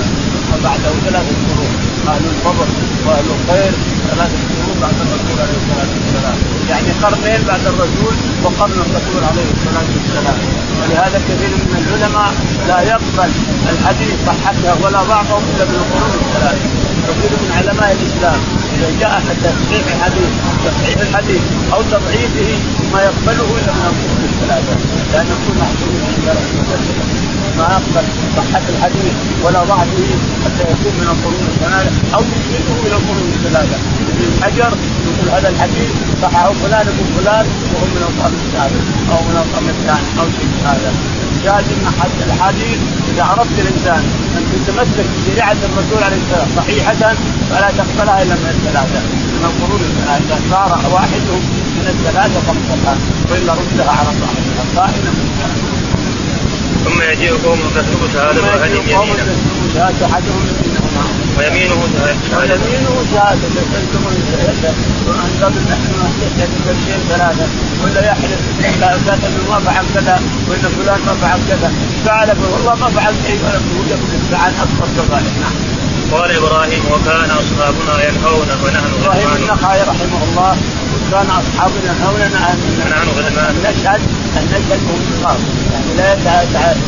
ثم 0.47 0.63
بعده 0.63 0.91
ثلاثة 1.05 1.35
قرون 1.47 1.73
أهل 2.07 2.23
الفضل 2.33 2.69
وأهل 3.05 3.27
الخير 3.37 3.71
ثلاثة 4.09 4.39
قرون 4.51 4.77
بعد 4.81 4.95
الرسول 5.03 5.37
عليه 5.43 5.57
الصلاة 5.61 5.89
والسلام. 5.97 6.37
يعني 6.69 6.89
قرنين 7.03 7.41
بعد 7.47 7.63
الرسول 7.71 8.15
وقرن 8.43 8.79
الرسول 8.87 9.23
عليه 9.29 9.47
الصلاة 9.55 9.89
والسلام. 9.95 10.37
ولهذا 10.79 11.21
كثير 11.29 11.51
من 11.71 11.77
العلماء 11.83 12.31
لا 12.67 12.81
يقبل 12.81 13.31
الحديث 13.73 14.13
صحته 14.27 14.73
ولا 14.83 15.03
بعضهم 15.03 15.43
إلا 15.51 15.65
بالقرون 15.65 16.13
الثلاثه 16.21 16.67
كثير 17.07 17.31
من 17.43 17.51
علماء 17.57 17.91
الإسلام 17.97 18.39
إذا 18.75 18.89
جاء 18.99 19.21
تصحيح 19.43 19.83
الحديث 19.95 20.29
تصحيح 20.65 20.97
الحديث 21.07 21.41
أو 21.73 21.81
تضعيفه 21.81 22.49
ما 22.93 22.99
يقبله 23.01 23.47
إلا 23.59 23.73
من 23.73 24.16
القرون 24.47 24.77
الثلاثه 24.77 24.77
لأن 25.13 25.25
نكون 25.25 25.57
محكومين 25.61 26.01
عند 26.07 26.37
ما 27.57 27.63
يقبل 27.63 28.07
صحة 28.37 28.61
الحديث 28.69 29.13
ولا 29.43 29.63
ضعفه 29.63 30.09
حتى 30.45 30.63
يكون 30.71 30.93
من 31.01 31.07
القرون 31.13 31.47
الثلاثة 31.53 32.15
أو 32.15 32.21
يشبهه 32.21 32.87
إلى 32.87 32.95
القرون 32.95 33.31
الثلاثة. 33.35 33.77
ابن 34.09 34.43
حجر 34.43 34.71
يقول 35.07 35.29
هذا 35.35 35.49
الحديث 35.49 35.89
صححه 36.21 36.53
فلان 36.53 36.87
ابن 36.87 37.05
فلان 37.17 37.45
وهو 37.73 37.85
من 37.95 38.03
القرن 38.09 38.33
الثالث 38.45 38.83
أو 39.11 39.19
من 39.27 39.35
القرن 39.43 39.69
الثاني 39.69 40.07
أو 40.19 40.25
شيء 40.37 40.49
هذا. 40.65 40.91
شاهد 41.43 41.65
ان 41.71 41.87
الحديث 42.27 42.79
إذا 43.13 43.23
عرفت 43.23 43.59
الإنسان 43.59 44.03
أن 44.37 44.43
تتمسك 44.53 45.05
بشريعة 45.17 45.57
الرسول 45.69 46.03
عليه 46.03 46.17
السلام 46.17 46.47
صحيحة 46.55 47.15
فلا 47.49 47.69
تقبلها 47.77 48.23
إلا 48.23 48.35
من 48.35 48.49
الثلاثة 48.55 48.99
من 49.37 49.43
القرون 49.49 49.81
الثلاثة. 49.81 50.35
صار 50.51 50.79
واحدهم 50.93 51.41
من 51.77 51.87
الثلاثة 51.95 52.39
فاقبلها 52.39 52.97
والا 53.31 53.53
ردها 53.53 53.91
على 53.91 54.09
صاحبها 54.21 54.63
قائلا 54.75 55.11
ثم 56.85 57.01
يجيء 57.01 57.33
قوم 57.45 57.59
تسلك 57.75 58.11
شهادة 58.13 58.41
أحدهم 58.49 58.89
يمينه 58.89 59.35
شهادة 59.73 60.05
أحدهم 60.05 60.41
يمينهما 60.47 60.66
ويمينه 61.37 61.79
شهادة. 61.93 62.37
ويمينه 62.37 62.95
شهادة. 63.11 63.47
وأن 65.07 65.29
قبل 65.43 65.59
نحن 65.73 65.91
ثلاثة 67.09 67.47
ولا 67.83 68.01
يحلف 68.11 68.41
لا 68.81 68.95
ما 69.49 69.59
فعل 69.65 69.85
كذا 69.95 70.21
وإن 70.49 70.61
فلان 70.77 70.99
ما 71.07 71.13
فعل 71.21 71.39
كذا. 71.49 71.71
فعل 72.05 72.29
والله 72.53 72.75
ما 72.75 72.89
فعل 72.89 73.13
شيء 73.27 73.39
ولم 73.45 73.63
يقول 73.89 74.21
فعل 74.31 74.51
أكبر 74.65 74.87
نعم. 75.41 75.77
قال 76.11 76.31
إبراهيم 76.31 76.83
وكان 76.91 77.29
أصحابنا 77.41 77.93
ينهون 78.07 78.47
ونحن 78.63 78.91
إبراهيم 79.01 79.29
النخعي 79.35 79.81
رحمه 79.81 80.23
الله 80.29 80.57
وكان 80.93 81.29
أصحابنا 81.29 81.91
ينهوننا 81.91 82.51
أن 82.53 82.59
غلمان. 83.17 83.55
نشهد 83.63 84.01
أن 84.37 84.45
نشهد 84.53 84.79
وهم 84.87 85.01
صغار 85.21 85.37
يعني 85.73 85.97
لا 85.97 86.13
يتعلمون 86.13 86.83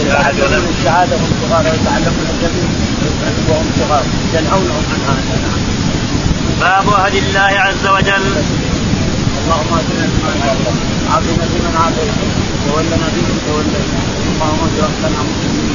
يتعلمون 0.00 0.68
الشهادة 0.78 1.16
وهم 1.16 1.32
صغار 1.42 1.64
ويتعلمون 1.64 2.26
الجميع 2.34 2.83
وهم 3.48 3.66
صغار 3.78 4.04
ينهونهم 4.34 4.84
عنها 4.92 5.14
باب 6.60 6.86
عهد 6.94 7.14
الله 7.14 7.52
عز 7.66 7.86
وجل. 7.86 8.26
اللهم 9.44 9.72
اهدنا 9.78 10.04
فيمن 10.06 10.40
هديت 10.44 10.76
عافنا 11.10 11.44
فيمن 11.52 11.74
عافيت 11.82 12.14
تولنا 12.66 13.06
فيمن 13.14 13.36
توليت. 13.46 13.88
اللهم 14.32 14.60
اجعلنا 14.68 15.20
مسلمين. 15.28 15.74